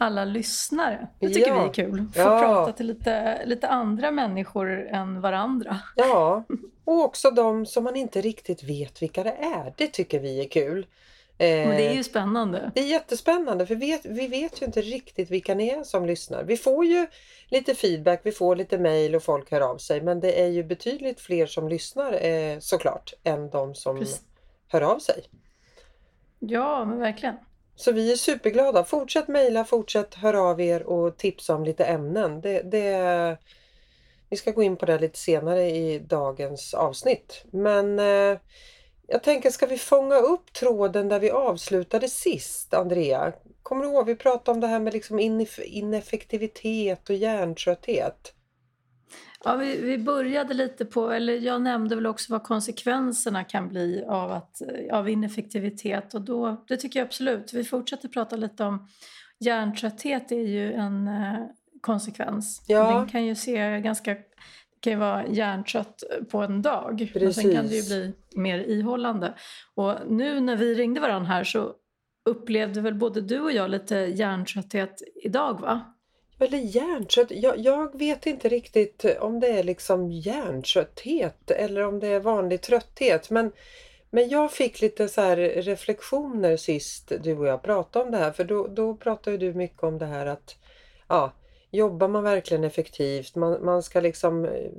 Alla 0.00 0.24
lyssnare. 0.24 1.08
Det 1.20 1.28
tycker 1.28 1.48
Ja. 1.50 1.62
vi 1.62 1.68
är 1.68 1.72
kul. 1.72 2.04
Få 2.14 2.20
Ja. 2.20 2.40
prata 2.40 2.72
till 2.72 2.86
lite, 2.86 3.46
lite 3.46 3.68
andra 3.68 4.10
människor 4.10 4.86
än 4.88 5.20
varandra. 5.20 5.78
Ja, 5.96 6.44
och 6.84 7.04
också 7.04 7.30
de 7.30 7.66
som 7.66 7.84
man 7.84 7.96
inte 7.96 8.20
riktigt 8.20 8.62
vet 8.62 9.02
vilka 9.02 9.22
det 9.22 9.30
är. 9.32 9.74
Det 9.76 9.86
tycker 9.86 10.18
vi 10.20 10.40
är 10.44 10.48
kul. 10.48 10.86
Eh, 11.40 11.48
Men 11.68 11.68
det 11.76 11.86
är 11.88 11.94
ju 11.94 12.04
spännande. 12.04 12.70
det 12.74 12.80
är 12.80 12.84
jättespännande 12.86 13.66
för 13.66 13.74
vi 13.74 13.86
vet, 13.90 14.06
vi 14.06 14.28
vet 14.28 14.62
ju 14.62 14.66
inte 14.66 14.80
riktigt 14.80 15.30
vilka 15.30 15.54
ni 15.54 15.68
är 15.68 15.82
som 15.82 16.06
lyssnar. 16.06 16.44
Vi 16.44 16.56
får 16.56 16.84
ju 16.84 17.06
lite 17.48 17.74
feedback, 17.74 18.20
vi 18.24 18.32
får 18.32 18.56
lite 18.56 18.78
mail 18.78 19.14
och 19.14 19.22
folk 19.22 19.50
hör 19.50 19.60
av 19.60 19.78
sig 19.78 20.00
men 20.00 20.20
det 20.20 20.40
är 20.42 20.46
ju 20.46 20.64
betydligt 20.64 21.20
fler 21.20 21.46
som 21.46 21.68
lyssnar 21.68 22.24
eh, 22.26 22.58
såklart 22.58 23.12
än 23.24 23.50
de 23.50 23.74
som 23.74 23.98
Precis. 23.98 24.20
hör 24.68 24.80
av 24.80 24.98
sig. 24.98 25.22
Ja, 26.38 26.84
men 26.84 26.98
verkligen. 27.00 27.36
Så 27.78 27.92
vi 27.92 28.12
är 28.12 28.16
superglada. 28.16 28.84
Fortsätt 28.84 29.28
mejla, 29.28 29.64
fortsätt 29.64 30.14
höra 30.14 30.40
av 30.40 30.60
er 30.60 30.82
och 30.82 31.16
tipsa 31.16 31.54
om 31.54 31.64
lite 31.64 31.84
ämnen. 31.84 32.40
Det, 32.40 32.62
det, 32.62 33.38
vi 34.30 34.36
ska 34.36 34.50
gå 34.50 34.62
in 34.62 34.76
på 34.76 34.86
det 34.86 34.98
lite 34.98 35.18
senare 35.18 35.70
i 35.70 35.98
dagens 35.98 36.74
avsnitt. 36.74 37.44
Men 37.50 37.98
eh, 37.98 38.38
jag 39.06 39.22
tänker, 39.22 39.50
ska 39.50 39.66
vi 39.66 39.78
fånga 39.78 40.16
upp 40.16 40.52
tråden 40.52 41.08
där 41.08 41.20
vi 41.20 41.30
avslutade 41.30 42.08
sist, 42.08 42.74
Andrea? 42.74 43.32
Kommer 43.62 43.84
du 43.84 43.90
ihåg, 43.90 44.06
vi 44.06 44.16
pratade 44.16 44.50
om 44.50 44.60
det 44.60 44.66
här 44.66 44.80
med 44.80 44.92
liksom 44.92 45.20
ineff- 45.20 45.62
ineffektivitet 45.64 47.10
och 47.10 47.16
hjärntrötthet. 47.16 48.32
Ja, 49.44 49.56
vi, 49.56 49.80
vi 49.80 49.98
började 49.98 50.54
lite 50.54 50.84
på, 50.84 51.10
eller 51.10 51.32
jag 51.34 51.62
nämnde 51.62 51.94
väl 51.94 52.06
också 52.06 52.32
vad 52.32 52.42
konsekvenserna 52.42 53.44
kan 53.44 53.68
bli 53.68 54.04
av, 54.08 54.32
att, 54.32 54.62
av 54.92 55.08
ineffektivitet 55.08 56.14
och 56.14 56.20
då, 56.20 56.64
det 56.68 56.76
tycker 56.76 57.00
jag 57.00 57.06
absolut. 57.06 57.52
Vi 57.52 57.64
fortsätter 57.64 58.08
prata 58.08 58.36
lite 58.36 58.64
om 58.64 58.88
hjärntrötthet 59.40 60.32
är 60.32 60.46
ju 60.46 60.72
en 60.72 61.08
eh, 61.08 61.46
konsekvens. 61.80 62.64
Ja. 62.66 62.98
Den 62.98 63.08
kan 63.08 63.26
ju 63.26 63.34
se 63.34 63.80
ganska, 63.80 64.16
kan 64.80 64.92
ju 64.92 64.98
vara 64.98 65.26
hjärntrött 65.26 66.02
på 66.30 66.38
en 66.38 66.62
dag 66.62 67.12
men 67.14 67.34
sen 67.34 67.54
kan 67.54 67.66
det 67.66 67.74
ju 67.74 67.80
Precis. 67.80 67.88
bli 67.88 68.14
mer 68.34 68.58
ihållande. 68.58 69.34
Och 69.74 69.94
nu 70.08 70.40
när 70.40 70.56
vi 70.56 70.74
ringde 70.74 71.00
varandra 71.00 71.28
här 71.28 71.44
så 71.44 71.74
upplevde 72.24 72.80
väl 72.80 72.94
både 72.94 73.20
du 73.20 73.40
och 73.40 73.52
jag 73.52 73.70
lite 73.70 73.96
hjärntrötthet 73.96 75.02
idag 75.24 75.60
va? 75.60 75.94
Eller 76.38 76.58
hjärntrött. 76.58 77.30
Jag, 77.30 77.58
jag 77.58 77.98
vet 77.98 78.26
inte 78.26 78.48
riktigt 78.48 79.04
om 79.20 79.40
det 79.40 79.48
är 79.48 79.62
liksom 79.62 80.12
hjärntrötthet 80.12 81.50
eller 81.50 81.84
om 81.84 82.00
det 82.00 82.08
är 82.08 82.20
vanlig 82.20 82.60
trötthet. 82.60 83.30
Men, 83.30 83.52
men 84.10 84.28
jag 84.28 84.52
fick 84.52 84.80
lite 84.80 85.08
så 85.08 85.20
här 85.20 85.36
reflektioner 85.36 86.56
sist 86.56 87.12
du 87.22 87.38
och 87.38 87.46
jag 87.46 87.62
pratade 87.62 88.04
om 88.04 88.10
det 88.10 88.18
här. 88.18 88.32
För 88.32 88.44
då, 88.44 88.66
då 88.66 88.96
pratade 88.96 89.36
du 89.36 89.54
mycket 89.54 89.82
om 89.82 89.98
det 89.98 90.06
här 90.06 90.26
att 90.26 90.56
ja, 91.08 91.32
jobbar 91.70 92.08
man 92.08 92.22
verkligen 92.22 92.64
effektivt? 92.64 93.34
Man, 93.34 93.64
man 93.64 93.82
ska 93.82 94.00
liksom 94.00 94.44
eh, 94.44 94.70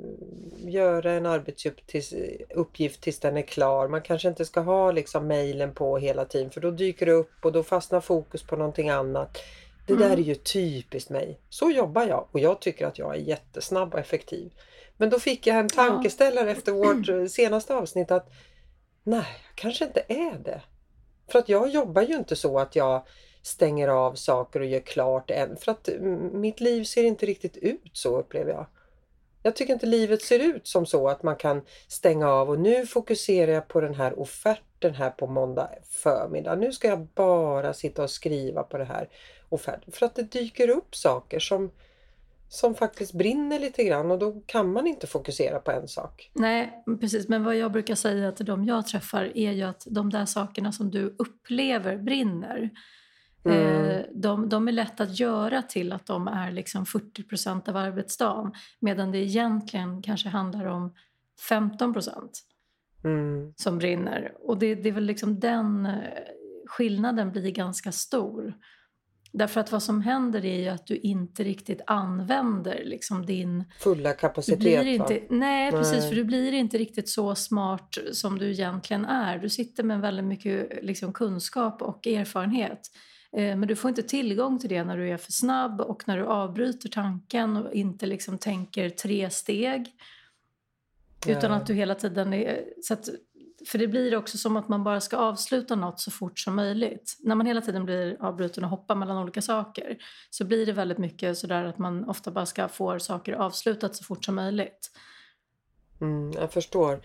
göra 0.57 1.11
en 1.11 1.25
arbetsuppgift 1.25 1.87
tills, 1.87 2.97
tills 2.99 3.19
den 3.19 3.37
är 3.37 3.41
klar. 3.41 3.87
Man 3.87 4.01
kanske 4.01 4.27
inte 4.27 4.45
ska 4.45 4.59
ha 4.59 4.91
liksom 4.91 5.27
mejlen 5.27 5.73
på 5.73 5.97
hela 5.97 6.25
tiden 6.25 6.49
för 6.49 6.61
då 6.61 6.71
dyker 6.71 7.05
det 7.05 7.11
upp 7.11 7.45
och 7.45 7.51
då 7.51 7.63
fastnar 7.63 8.01
fokus 8.01 8.43
på 8.43 8.55
någonting 8.55 8.89
annat. 8.89 9.37
Det 9.89 9.95
där 9.95 10.09
är 10.09 10.13
Mm. 10.13 10.23
ju 10.25 10.35
typiskt 10.35 11.09
mig. 11.09 11.39
Så 11.49 11.71
jobbar 11.71 12.03
jag 12.07 12.27
och 12.31 12.39
jag 12.39 12.61
tycker 12.61 12.87
att 12.87 12.99
jag 12.99 13.15
är 13.15 13.19
jättesnabb 13.19 13.93
och 13.93 13.99
effektiv. 13.99 14.53
Men 14.97 15.09
då 15.09 15.19
fick 15.19 15.47
jag 15.47 15.57
en 15.57 15.67
tankeställare 15.69 16.51
efter 16.51 16.71
vårt 16.71 17.31
senaste 17.31 17.75
avsnitt 17.75 18.11
att 18.11 18.29
nej, 19.03 19.25
jag 19.47 19.55
kanske 19.55 19.85
inte 19.85 20.03
är 20.07 20.39
det. 20.43 20.61
För 21.27 21.39
att 21.39 21.49
jag 21.49 21.69
jobbar 21.69 22.01
ju 22.01 22.15
inte 22.15 22.35
så 22.35 22.59
att 22.59 22.75
jag 22.75 23.05
stänger 23.41 23.87
av 23.87 24.13
saker 24.15 24.59
och 24.59 24.65
gör 24.65 24.79
klart 24.79 25.31
än. 25.31 25.57
För 25.57 25.71
att 25.71 25.87
mm, 25.87 26.41
mitt 26.41 26.59
liv 26.59 26.83
ser 26.83 27.03
inte 27.03 27.25
riktigt 27.25 27.57
ut 27.57 27.89
så 27.93 28.17
upplever 28.17 28.51
jag. 28.51 28.65
Jag 29.43 29.55
tycker 29.55 29.73
inte 29.73 29.85
livet 29.85 30.21
ser 30.21 30.39
ut 30.39 30.67
som 30.67 30.85
så 30.85 31.09
att 31.09 31.23
man 31.23 31.35
kan 31.35 31.61
stänga 31.87 32.29
av 32.29 32.49
och 32.49 32.59
nu 32.59 32.85
fokuserar 32.85 33.51
jag 33.51 33.67
på 33.67 33.81
den 33.81 33.95
här 33.95 34.19
offerten 34.19 34.93
här 34.93 35.09
på 35.09 35.27
måndag 35.27 35.69
förmiddag. 35.83 36.55
Nu 36.55 36.71
ska 36.71 36.87
jag 36.87 37.07
bara 37.15 37.73
sitta 37.73 38.03
och 38.03 38.09
skriva 38.09 38.63
på 38.63 38.77
det 38.77 38.85
här 38.85 39.09
offerten. 39.49 39.91
För 39.91 40.05
att 40.05 40.15
det 40.15 40.31
dyker 40.31 40.69
upp 40.69 40.95
saker 40.95 41.39
som, 41.39 41.71
som 42.49 42.75
faktiskt 42.75 43.13
brinner 43.13 43.59
lite 43.59 43.83
grann 43.83 44.11
och 44.11 44.19
då 44.19 44.41
kan 44.45 44.73
man 44.73 44.87
inte 44.87 45.07
fokusera 45.07 45.59
på 45.59 45.71
en 45.71 45.87
sak. 45.87 46.31
Nej, 46.33 46.83
precis. 47.01 47.27
Men 47.27 47.43
vad 47.43 47.55
jag 47.55 47.71
brukar 47.71 47.95
säga 47.95 48.31
till 48.31 48.45
de 48.45 48.65
jag 48.65 48.87
träffar 48.87 49.37
är 49.37 49.51
ju 49.51 49.63
att 49.63 49.87
de 49.89 50.09
där 50.09 50.25
sakerna 50.25 50.71
som 50.71 50.91
du 50.91 51.15
upplever 51.19 51.97
brinner, 51.97 52.69
Mm. 53.45 53.85
eh, 53.91 54.01
de, 54.15 54.49
de 54.49 54.67
är 54.67 54.71
lätt 54.71 54.99
att 55.01 55.19
göra 55.19 55.61
till 55.61 55.91
att 55.91 56.05
de 56.05 56.27
är 56.27 56.51
liksom 56.51 56.85
40% 56.85 57.69
av 57.69 57.77
arbetsdagen 57.77 58.53
medan 58.79 59.11
det 59.11 59.17
egentligen 59.17 60.01
kanske 60.01 60.29
handlar 60.29 60.65
om 60.65 60.93
15 61.49 61.93
Mm. 63.03 63.53
som 63.55 63.77
brinner. 63.77 64.33
Och 64.39 64.57
det, 64.57 64.75
det 64.75 64.89
är 64.89 64.93
väl 64.93 65.05
liksom 65.05 65.39
den 65.39 65.85
eh, 65.85 65.93
skillnaden 66.67 67.31
blir 67.31 67.51
ganska 67.51 67.91
stor. 67.91 68.53
Därför 69.31 69.59
att 69.61 69.71
vad 69.71 69.83
som 69.83 70.01
händer 70.01 70.45
är 70.45 70.59
ju 70.59 70.67
att 70.67 70.87
du 70.87 70.97
inte 70.97 71.43
riktigt 71.43 71.81
använder 71.87 72.83
liksom 72.85 73.25
din 73.25 73.63
Fulla 73.79 74.13
kapacitet. 74.13 74.59
blir 74.59 74.77
va? 74.99 75.13
inte, 75.13 75.21
nej, 75.29 75.71
precis, 75.71 75.99
Nej. 75.99 76.09
för 76.09 76.15
du 76.15 76.23
blir 76.23 76.53
inte 76.53 76.77
riktigt 76.77 77.09
så 77.09 77.35
smart 77.35 77.97
som 78.11 78.39
du 78.39 78.51
egentligen 78.51 79.05
är. 79.05 79.37
Du 79.37 79.49
sitter 79.49 79.83
med 79.83 80.01
väldigt 80.01 80.25
mycket 80.25 80.83
liksom, 80.85 81.13
kunskap 81.13 81.81
och 81.81 82.07
erfarenhet. 82.07 82.79
Eh, 83.37 83.55
men 83.55 83.67
du 83.67 83.75
får 83.75 83.89
inte 83.89 84.03
tillgång 84.03 84.59
till 84.59 84.69
det 84.69 84.83
när 84.83 84.97
du 84.97 85.09
är 85.09 85.17
för 85.17 85.31
snabb 85.31 85.81
och 85.81 86.07
när 86.07 86.17
du 86.17 86.25
avbryter 86.25 86.89
tanken 86.89 87.57
och 87.57 87.73
inte 87.73 88.05
liksom 88.05 88.37
tänker 88.37 88.89
tre 88.89 89.29
steg. 89.29 89.95
Utan 91.27 91.51
att 91.51 91.65
du 91.65 91.73
hela 91.73 91.95
tiden 91.95 92.33
är... 92.33 92.65
Så 92.83 92.93
att, 92.93 93.09
för 93.67 93.77
det 93.77 93.87
blir 93.87 94.15
också 94.15 94.37
som 94.37 94.57
att 94.57 94.69
man 94.69 94.83
bara 94.83 95.01
ska 95.01 95.17
avsluta 95.17 95.75
något 95.75 95.99
så 95.99 96.11
fort 96.11 96.39
som 96.39 96.55
möjligt. 96.55 97.17
När 97.19 97.35
man 97.35 97.45
hela 97.45 97.61
tiden 97.61 97.85
blir 97.85 98.17
avbruten 98.19 98.63
och 98.63 98.69
hoppar 98.69 98.95
mellan 98.95 99.17
olika 99.17 99.41
saker 99.41 99.97
så 100.29 100.45
blir 100.45 100.65
det 100.65 100.71
väldigt 100.71 100.97
mycket 100.97 101.37
sådär 101.37 101.63
att 101.63 101.77
man 101.77 102.09
ofta 102.09 102.31
bara 102.31 102.45
ska 102.45 102.67
få 102.67 102.99
saker 102.99 103.33
avslutat 103.33 103.95
så 103.95 104.03
fort 104.03 104.25
som 104.25 104.35
möjligt. 104.35 104.91
Mm, 106.01 106.31
jag 106.31 106.51
förstår. 106.51 107.01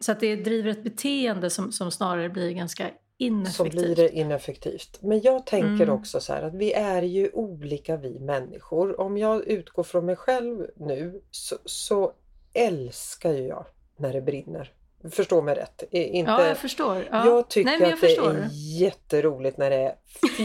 Så 0.00 0.12
att 0.12 0.20
det 0.20 0.36
driver 0.36 0.70
ett 0.70 0.84
beteende 0.84 1.50
som, 1.50 1.72
som 1.72 1.90
snarare 1.90 2.28
blir 2.28 2.50
ganska 2.50 2.90
Så 3.18 3.24
ineffektivt. 3.24 3.70
blir 3.72 3.96
det 3.96 4.08
ineffektivt. 4.10 4.98
Men 5.02 5.20
jag 5.20 5.46
tänker 5.46 5.84
Mm. 5.84 5.90
också 5.94 6.20
så 6.20 6.32
här 6.32 6.42
att 6.42 6.54
vi 6.54 6.72
är 6.72 7.02
ju 7.02 7.30
olika 7.32 7.96
vi 7.96 8.18
människor. 8.18 9.00
Om 9.00 9.18
jag 9.18 9.44
utgår 9.48 9.82
från 9.82 10.06
mig 10.06 10.16
själv 10.16 10.66
nu 10.76 11.22
så, 11.30 11.56
så 11.64 12.12
älskar 12.54 13.32
ju 13.32 13.46
jag 13.46 13.66
när 13.96 14.12
det 14.12 14.20
brinner. 14.22 14.72
Förstå 15.10 15.42
mig 15.42 15.54
rätt. 15.54 15.82
Inte, 15.90 16.30
Ja, 16.30 16.46
jag 16.46 16.56
förstår. 16.56 17.08
Ja. 17.10 17.26
Jag 17.26 17.48
tycker 17.50 17.70
Nej, 17.70 17.80
jag 17.80 17.92
att 17.92 18.00
det 18.00 18.06
förstår. 18.06 18.30
är 18.30 18.48
jätteroligt 18.80 19.58
när 19.58 19.70
det 19.70 19.76
är 19.76 19.94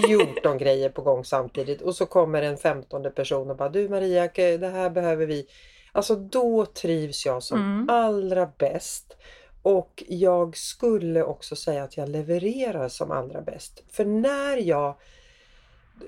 14 0.08 0.58
grejer 0.58 0.90
på 0.90 1.02
gång 1.02 1.26
samtidigt 1.26 1.82
och 1.82 1.96
så 1.96 2.06
kommer 2.06 2.42
en 2.42 2.58
15 2.58 3.12
person 3.16 3.50
och 3.50 3.58
bara 3.58 3.70
du 3.70 3.90
Maria, 3.90 4.28
det 4.36 4.68
här 4.68 4.90
behöver 4.90 5.26
vi. 5.26 5.48
Alltså 5.92 6.16
då 6.16 6.66
trivs 6.66 7.26
jag 7.26 7.44
som 7.44 7.60
Mm. 7.60 7.90
allra 7.90 8.52
bäst. 8.58 9.18
Och 9.62 10.04
jag 10.08 10.58
skulle 10.58 11.24
också 11.24 11.56
säga 11.56 11.84
att 11.84 11.98
jag 11.98 12.10
levererar 12.10 12.90
som 12.90 13.12
allra 13.12 13.42
bäst. 13.42 13.84
För 13.90 14.06
när 14.06 14.58
jag 14.58 14.96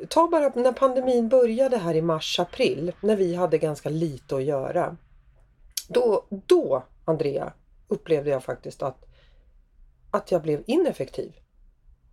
Ta 0.10 0.28
bara 0.28 0.52
när 0.56 0.72
pandemin 0.72 1.30
började 1.30 1.78
här 1.78 1.96
i 1.96 2.02
mars-april 2.02 2.92
när 3.02 3.16
vi 3.16 3.36
hade 3.36 3.58
ganska 3.58 3.90
lite 3.90 4.36
att 4.36 4.44
göra. 4.44 4.98
Då, 5.88 6.26
då 6.30 6.84
Andrea, 7.06 7.54
upplevde 7.88 8.30
jag 8.30 8.44
faktiskt 8.44 8.84
att, 8.84 9.06
att 10.12 10.32
jag 10.32 10.42
blev 10.42 10.64
ineffektiv. 10.68 11.34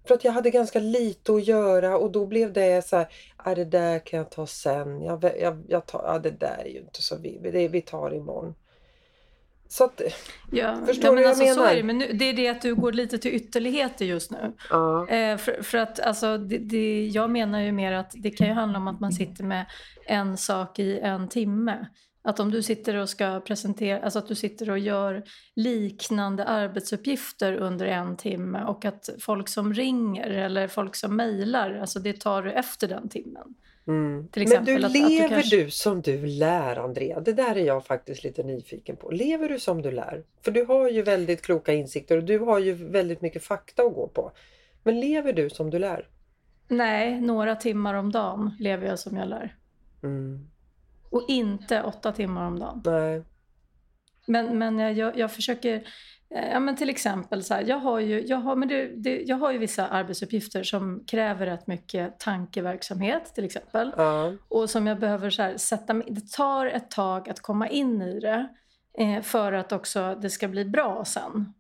För 0.05 0.15
att 0.15 0.25
jag 0.25 0.33
hade 0.33 0.51
ganska 0.51 0.79
lite 0.79 1.33
att 1.33 1.45
göra 1.45 1.99
och 1.99 2.13
då 2.13 2.27
blev 2.27 2.53
det 2.53 2.87
så 2.87 2.97
här, 2.97 3.09
är 3.45 3.57
det 3.57 3.65
där 3.65 3.99
kan 3.99 4.19
jag 4.19 4.31
ta 4.31 4.47
sen, 4.47 5.03
jag, 5.03 5.25
jag, 5.41 5.65
jag 5.69 5.87
tar, 5.87 6.03
ja, 6.07 6.19
det 6.19 6.31
där 6.31 6.63
är 6.65 6.69
ju 6.69 6.81
inte 6.81 7.03
så 7.03 7.17
vi, 7.17 7.51
det, 7.53 7.69
vi 7.69 7.81
tar 7.83 8.15
imorgon. 8.15 8.55
Så 9.69 9.85
att, 9.85 10.01
Ja, 10.51 10.79
Förstår 10.87 11.05
ja, 11.05 11.11
du 11.11 11.15
men 11.15 11.23
vad 11.23 11.29
alltså, 11.31 11.45
jag 11.45 11.55
så 11.55 11.61
menar? 11.61 11.73
är 11.73 11.77
det. 11.77 11.83
Men 11.83 11.99
nu, 11.99 12.13
det 12.13 12.25
är 12.25 12.33
det 12.33 12.49
att 12.49 12.63
du 12.63 12.75
går 12.75 12.93
lite 12.93 13.19
till 13.19 13.35
ytterligheter 13.35 14.05
just 14.05 14.31
nu. 14.31 14.53
ja. 14.71 15.09
Eh, 15.09 15.37
för, 15.37 15.63
för 15.63 15.79
att 15.79 16.01
alltså, 16.01 16.39
det, 16.39 16.59
det, 16.59 17.07
jag 17.07 17.31
menar 17.31 17.61
ju 17.61 17.73
mer 17.73 17.93
att 17.93 18.13
det 18.17 18.31
kan 18.31 18.47
ju 18.47 18.53
handla 18.53 18.79
om 18.79 18.89
att 18.89 19.01
man 19.01 19.13
sitter 19.13 19.45
med 19.45 19.67
en 20.07 20.37
sak 20.37 20.79
i 20.79 20.99
en 20.99 21.29
timme. 21.29 21.87
Att 22.23 22.41
om 22.41 22.51
du 22.51 22.63
sitter 22.63 22.95
och 22.95 23.09
ska 23.09 23.41
presentera, 23.41 24.03
alltså 24.03 24.19
att 24.19 24.29
du 24.29 24.35
sitter 24.35 24.71
och 24.71 24.79
gör 24.79 25.23
liknande 25.57 26.45
arbetsuppgifter 26.45 27.53
under 27.53 27.87
en 27.87 28.17
timme 28.17 28.65
och 28.65 28.85
att 28.85 29.09
folk 29.21 29.49
som 29.49 29.75
ringer 29.75 30.31
eller 30.31 30.69
folk 30.69 30.97
som 30.97 31.17
mejlar, 31.17 31.75
alltså 31.81 31.99
det 31.99 32.21
tar 32.21 32.43
du 32.43 32.53
efter 32.53 32.89
den 32.89 33.09
timmen. 33.09 33.55
Mm. 33.89 34.29
Men 34.37 34.47
du 34.47 34.55
att- 34.55 34.59
att 34.59 34.67
du 34.67 34.79
lever 34.79 35.29
kanske- 35.29 35.57
du 35.57 35.71
som 35.71 36.01
du 36.03 36.27
lär 36.27 36.77
Andrea? 36.77 37.21
Det 37.21 37.33
där 37.33 37.57
är 37.57 37.65
jag 37.65 37.87
faktiskt 37.87 38.25
lite 38.25 38.43
nyfiken 38.43 38.97
på. 38.97 39.11
Lever 39.11 39.49
du 39.49 39.59
som 39.59 39.83
du 39.83 39.91
lär? 39.91 40.25
För 40.45 40.51
du 40.51 40.65
har 40.65 40.91
ju 40.91 41.03
väldigt 41.03 41.43
kloka 41.43 41.73
insikter 41.73 42.17
och 42.17 42.25
du 42.25 42.39
har 42.39 42.59
ju 42.59 42.73
väldigt 42.73 43.21
mycket 43.21 43.45
fakta 43.45 43.83
att 43.83 43.95
gå 43.95 44.09
på. 44.09 44.33
Men 44.83 45.01
lever 45.01 45.33
du 45.33 45.51
som 45.51 45.71
du 45.71 45.79
lär? 45.79 46.09
Nej, 46.69 47.21
några 47.21 47.57
timmar 47.57 47.95
om 47.95 48.13
dagen 48.13 48.57
lever 48.59 48.87
jag 48.87 48.99
som 48.99 49.17
jag 49.17 49.29
lär. 49.29 49.57
Mm. 50.03 50.49
Och 51.11 51.25
inte 51.29 51.83
åtta 51.83 52.13
timmar 52.13 52.47
om 52.47 52.59
dagen. 52.59 52.83
Nej. 52.85 53.23
Men, 54.27 54.59
men 54.59 54.79
jag, 54.79 54.93
jag, 54.93 55.19
jag 55.19 55.33
försöker, 55.33 55.83
ja 56.31 56.61
men 56.61 56.77
till 56.77 56.91
exempel 56.91 57.45
så 57.45 57.55
här, 57.55 57.65
jag 57.67 57.79
har 57.79 57.99
ju, 57.99 58.27
jag 58.27 58.37
har, 58.37 58.57
men 58.57 58.69
det, 58.69 58.87
det, 58.97 59.23
jag 59.23 59.37
har 59.37 59.53
ju 59.53 59.59
vissa 59.59 59.89
arbetsuppgifter 59.89 60.63
som 60.63 61.05
kräver 61.07 61.47
rätt 61.47 61.67
mycket 61.67 62.19
tankeverksamhet 62.21 63.35
till 63.35 63.45
exempel. 63.45 63.93
Ja. 63.97 64.33
Och 64.49 64.71
som 64.71 64.87
jag 64.87 64.99
behöver 64.99 65.31
så 65.31 65.43
här, 65.43 65.57
sätta 65.57 65.95
mig, 65.95 66.07
det 66.11 66.33
tar 66.33 66.67
ett 66.67 66.91
tag 66.91 67.29
att 67.29 67.41
komma 67.41 67.69
in 67.69 68.03
i 68.03 68.21
det 68.21 68.49
eh, 68.99 69.23
för 69.23 69.53
att 69.53 69.73
också 69.73 70.19
det 70.23 70.31
ska 70.31 70.49
bli 70.49 70.65
bra 70.65 71.05
sen. 71.05 71.55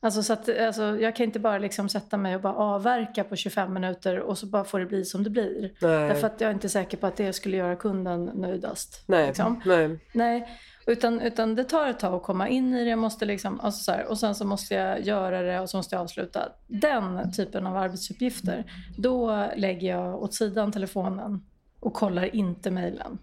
Alltså, 0.00 0.22
så 0.22 0.32
att, 0.32 0.58
alltså, 0.58 0.82
jag 0.82 1.16
kan 1.16 1.24
inte 1.24 1.38
bara 1.38 1.58
liksom 1.58 1.88
sätta 1.88 2.16
mig 2.16 2.34
och 2.34 2.40
bara 2.40 2.54
avverka 2.54 3.24
på 3.24 3.36
25 3.36 3.72
minuter 3.72 4.20
och 4.20 4.38
så 4.38 4.46
bara 4.46 4.64
får 4.64 4.80
det 4.80 4.86
bli 4.86 5.04
som 5.04 5.24
det 5.24 5.30
blir. 5.30 5.72
Nej. 5.80 6.08
Därför 6.08 6.26
att 6.26 6.40
jag 6.40 6.50
är 6.50 6.54
inte 6.54 6.68
säker 6.68 6.96
på 6.96 7.06
att 7.06 7.16
det 7.16 7.32
skulle 7.32 7.56
göra 7.56 7.76
kunden 7.76 8.24
nöjdast. 8.24 9.04
Nej. 9.06 9.26
Liksom. 9.26 9.62
Nej. 9.64 9.98
Nej, 10.12 10.48
utan, 10.86 11.20
utan 11.20 11.54
det 11.54 11.64
tar 11.64 11.88
ett 11.88 11.98
tag 11.98 12.14
att 12.14 12.22
komma 12.22 12.48
in 12.48 12.74
i 12.74 12.84
det. 12.84 12.90
Jag 12.90 12.98
måste 12.98 13.24
liksom, 13.24 13.60
alltså 13.60 13.82
så 13.82 13.92
här, 13.92 14.06
och 14.06 14.18
sen 14.18 14.34
så 14.34 14.44
måste 14.44 14.74
jag 14.74 15.00
göra 15.00 15.42
det 15.42 15.60
och 15.60 15.70
så 15.70 15.76
måste 15.76 15.94
jag 15.94 16.02
avsluta. 16.02 16.48
Den 16.66 17.32
typen 17.32 17.66
av 17.66 17.76
arbetsuppgifter, 17.76 18.72
då 18.96 19.46
lägger 19.56 19.88
jag 19.88 20.22
åt 20.22 20.34
sidan 20.34 20.72
telefonen 20.72 21.44
och 21.80 21.94
kollar 21.94 22.36
inte 22.36 22.70
mejlen. 22.70 23.18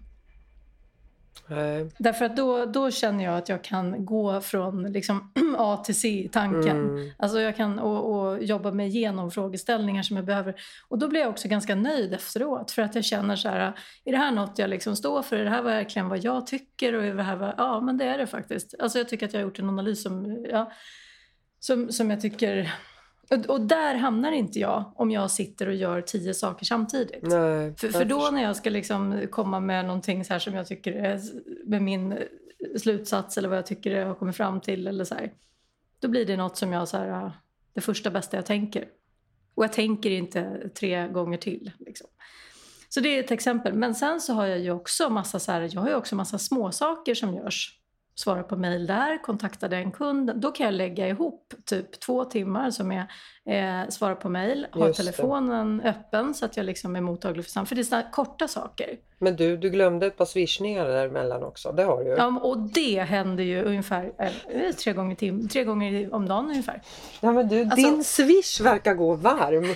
Nej. 1.46 1.90
Därför 1.98 2.24
att 2.24 2.36
då, 2.36 2.66
då 2.66 2.90
känner 2.90 3.24
jag 3.24 3.38
att 3.38 3.48
jag 3.48 3.64
kan 3.64 4.04
gå 4.04 4.40
från 4.40 4.92
liksom 4.92 5.32
A 5.58 5.82
till 5.84 5.94
C 5.94 6.08
i 6.08 6.28
tanken. 6.28 6.80
Mm. 6.80 7.10
Alltså 7.16 7.40
jag 7.40 7.56
kan 7.56 7.78
och, 7.78 8.14
och 8.14 8.42
jobba 8.42 8.70
mig 8.70 8.86
igenom 8.86 9.30
frågeställningar 9.30 10.02
som 10.02 10.16
jag 10.16 10.26
behöver. 10.26 10.54
Och 10.88 10.98
då 10.98 11.08
blir 11.08 11.20
jag 11.20 11.30
också 11.30 11.48
ganska 11.48 11.74
nöjd 11.74 12.14
efteråt. 12.14 12.70
För 12.70 12.82
att 12.82 12.94
jag 12.94 13.04
känner 13.04 13.36
så 13.36 13.48
här, 13.48 13.78
är 14.04 14.12
det 14.12 14.18
här 14.18 14.30
något 14.30 14.58
jag 14.58 14.70
liksom 14.70 14.96
står 14.96 15.22
för? 15.22 15.36
Är 15.36 15.44
det 15.44 15.50
här 15.50 15.62
verkligen 15.62 16.08
vad 16.08 16.24
jag 16.24 16.46
tycker? 16.46 16.94
Och 16.94 17.04
är 17.04 17.14
det 17.14 17.22
här 17.22 17.36
vad, 17.36 17.54
ja, 17.56 17.80
men 17.80 17.98
det 17.98 18.04
är 18.04 18.18
det 18.18 18.26
faktiskt. 18.26 18.74
Alltså 18.78 18.98
jag 18.98 19.08
tycker 19.08 19.26
att 19.26 19.32
jag 19.32 19.40
har 19.40 19.44
gjort 19.44 19.58
en 19.58 19.68
analys 19.68 20.02
som, 20.02 20.46
ja, 20.50 20.72
som, 21.60 21.92
som 21.92 22.10
jag 22.10 22.20
tycker... 22.20 22.74
Och, 23.30 23.46
och 23.46 23.60
där 23.60 23.94
hamnar 23.94 24.32
inte 24.32 24.58
jag 24.58 24.92
om 24.96 25.10
jag 25.10 25.30
sitter 25.30 25.66
och 25.66 25.74
gör 25.74 26.00
tio 26.00 26.34
saker 26.34 26.64
samtidigt. 26.64 27.22
Nej. 27.22 27.74
För, 27.76 27.88
för 27.88 28.04
då 28.04 28.30
när 28.32 28.42
jag 28.42 28.56
ska 28.56 28.70
liksom 28.70 29.26
komma 29.30 29.60
med 29.60 29.84
någonting 29.84 30.24
så 30.24 30.32
här 30.32 30.40
som 30.40 30.54
jag 30.54 30.66
tycker 30.66 30.92
är 30.92 31.20
med 31.64 31.82
min 31.82 32.18
slutsats 32.78 33.38
eller 33.38 33.48
vad 33.48 33.58
jag 33.58 33.66
tycker 33.66 33.90
jag 33.90 34.06
har 34.06 34.14
kommit 34.14 34.36
fram 34.36 34.60
till 34.60 34.86
eller 34.86 35.04
så 35.04 35.14
här. 35.14 35.32
Då 36.00 36.08
blir 36.08 36.26
det 36.26 36.36
något 36.36 36.56
som 36.56 36.72
jag 36.72 36.88
så 36.88 36.96
här, 36.96 37.06
ja, 37.06 37.32
det 37.72 37.80
första 37.80 38.10
bästa 38.10 38.36
jag 38.36 38.46
tänker. 38.46 38.88
Och 39.54 39.64
jag 39.64 39.72
tänker 39.72 40.10
inte 40.10 40.68
tre 40.68 41.08
gånger 41.08 41.38
till. 41.38 41.70
Liksom. 41.78 42.06
Så 42.88 43.00
det 43.00 43.08
är 43.08 43.20
ett 43.20 43.30
exempel. 43.30 43.74
Men 43.74 43.94
sen 43.94 44.20
så 44.20 44.32
har 44.32 44.46
jag 44.46 44.58
ju 44.58 44.70
också 44.70 45.10
massa 45.10 45.38
så 45.38 45.52
här, 45.52 45.68
jag 45.72 45.80
har 45.80 45.88
ju 45.88 45.94
också 45.94 46.16
massa 46.16 46.38
småsaker 46.38 47.14
som 47.14 47.34
görs. 47.34 47.78
Svara 48.16 48.42
på 48.42 48.56
mejl 48.56 48.86
där, 48.86 49.22
kontakta 49.22 49.68
den 49.68 49.92
kunden. 49.92 50.40
Då 50.40 50.50
kan 50.50 50.66
jag 50.66 50.74
lägga 50.74 51.08
ihop 51.08 51.54
typ 51.64 52.00
två 52.00 52.24
timmar 52.24 52.70
som 52.70 52.92
är 52.92 53.06
eh, 53.82 53.88
svara 53.88 54.14
på 54.14 54.28
mejl, 54.28 54.66
ha 54.72 54.92
telefonen 54.92 55.80
öppen 55.84 56.34
så 56.34 56.44
att 56.44 56.56
jag 56.56 56.66
liksom 56.66 56.96
är 56.96 57.00
mottaglig 57.00 57.44
för 57.44 57.50
samtal. 57.50 57.68
För 57.68 57.74
det 57.74 57.92
är 57.92 57.96
här 58.02 58.10
korta 58.12 58.48
saker. 58.48 58.96
Men 59.18 59.36
du, 59.36 59.56
du 59.56 59.70
glömde 59.70 60.06
ett 60.06 60.16
par 60.16 60.24
swishningar 60.24 60.84
däremellan 60.88 61.42
också. 61.42 61.72
Det 61.72 61.82
har 61.84 62.04
du 62.04 62.10
ju. 62.10 62.16
Ja, 62.16 62.40
och 62.42 62.58
det 62.58 63.00
händer 63.00 63.44
ju 63.44 63.62
ungefär 63.64 64.12
eh, 64.48 64.72
tre, 64.72 64.92
gånger 64.92 65.14
tim- 65.16 65.48
tre 65.48 65.64
gånger 65.64 66.14
om 66.14 66.28
dagen 66.28 66.48
ungefär. 66.48 66.82
Ja, 67.20 67.32
men 67.32 67.48
du, 67.48 67.62
Alltså- 67.62 67.76
din 67.76 68.04
swish 68.04 68.60
verkar 68.60 68.94
gå 68.94 69.14
varm. 69.14 69.74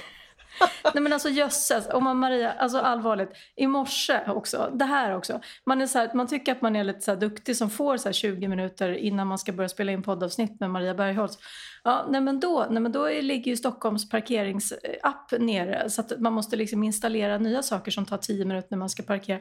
Nej 0.95 1.03
men 1.03 1.13
alltså 1.13 1.29
jösses, 1.29 1.89
om 1.93 2.05
man 2.05 2.17
Maria, 2.17 2.53
alltså 2.53 2.79
allvarligt. 2.79 3.31
I 3.57 3.67
morse 3.67 4.21
också, 4.27 4.71
det 4.75 4.85
här 4.85 5.17
också. 5.17 5.41
Man, 5.67 5.81
är 5.81 5.87
så 5.87 5.99
här, 5.99 6.11
man 6.15 6.27
tycker 6.27 6.53
att 6.53 6.63
man 6.63 6.77
är 6.77 6.85
lite 6.85 7.01
så 7.01 7.15
duktig 7.15 7.57
som 7.57 7.71
får 7.71 7.97
så 7.97 8.09
här 8.09 8.13
20 8.13 8.49
minuter 8.49 8.93
innan 8.93 9.27
man 9.27 9.39
ska 9.39 9.53
börja 9.53 9.69
spela 9.69 9.93
in 9.93 10.03
poddavsnitt 10.03 10.61
med 10.61 10.71
Maria 10.71 10.95
Bergholtz. 10.95 11.39
Ja, 11.85 12.07
nej 12.11 12.21
men 12.21 12.41
då, 12.41 12.67
nej 12.71 12.83
men 12.83 12.93
då 12.93 13.05
är- 13.05 13.23
ligger 13.23 13.51
ju 13.51 13.57
Stockholms 13.57 14.09
parkeringsapp 14.11 15.33
nere 15.39 15.91
så 15.91 16.01
att 16.01 16.21
man 16.21 16.33
måste 16.33 16.57
liksom 16.57 16.83
installera 16.83 17.39
nya 17.39 17.63
saker 17.63 17.91
som 17.91 18.07
tar 18.07 18.17
10 18.19 18.45
minuter 18.45 18.69
när 18.71 18.79
man 18.79 18.89
ska 18.91 19.03
parkera. 19.03 19.39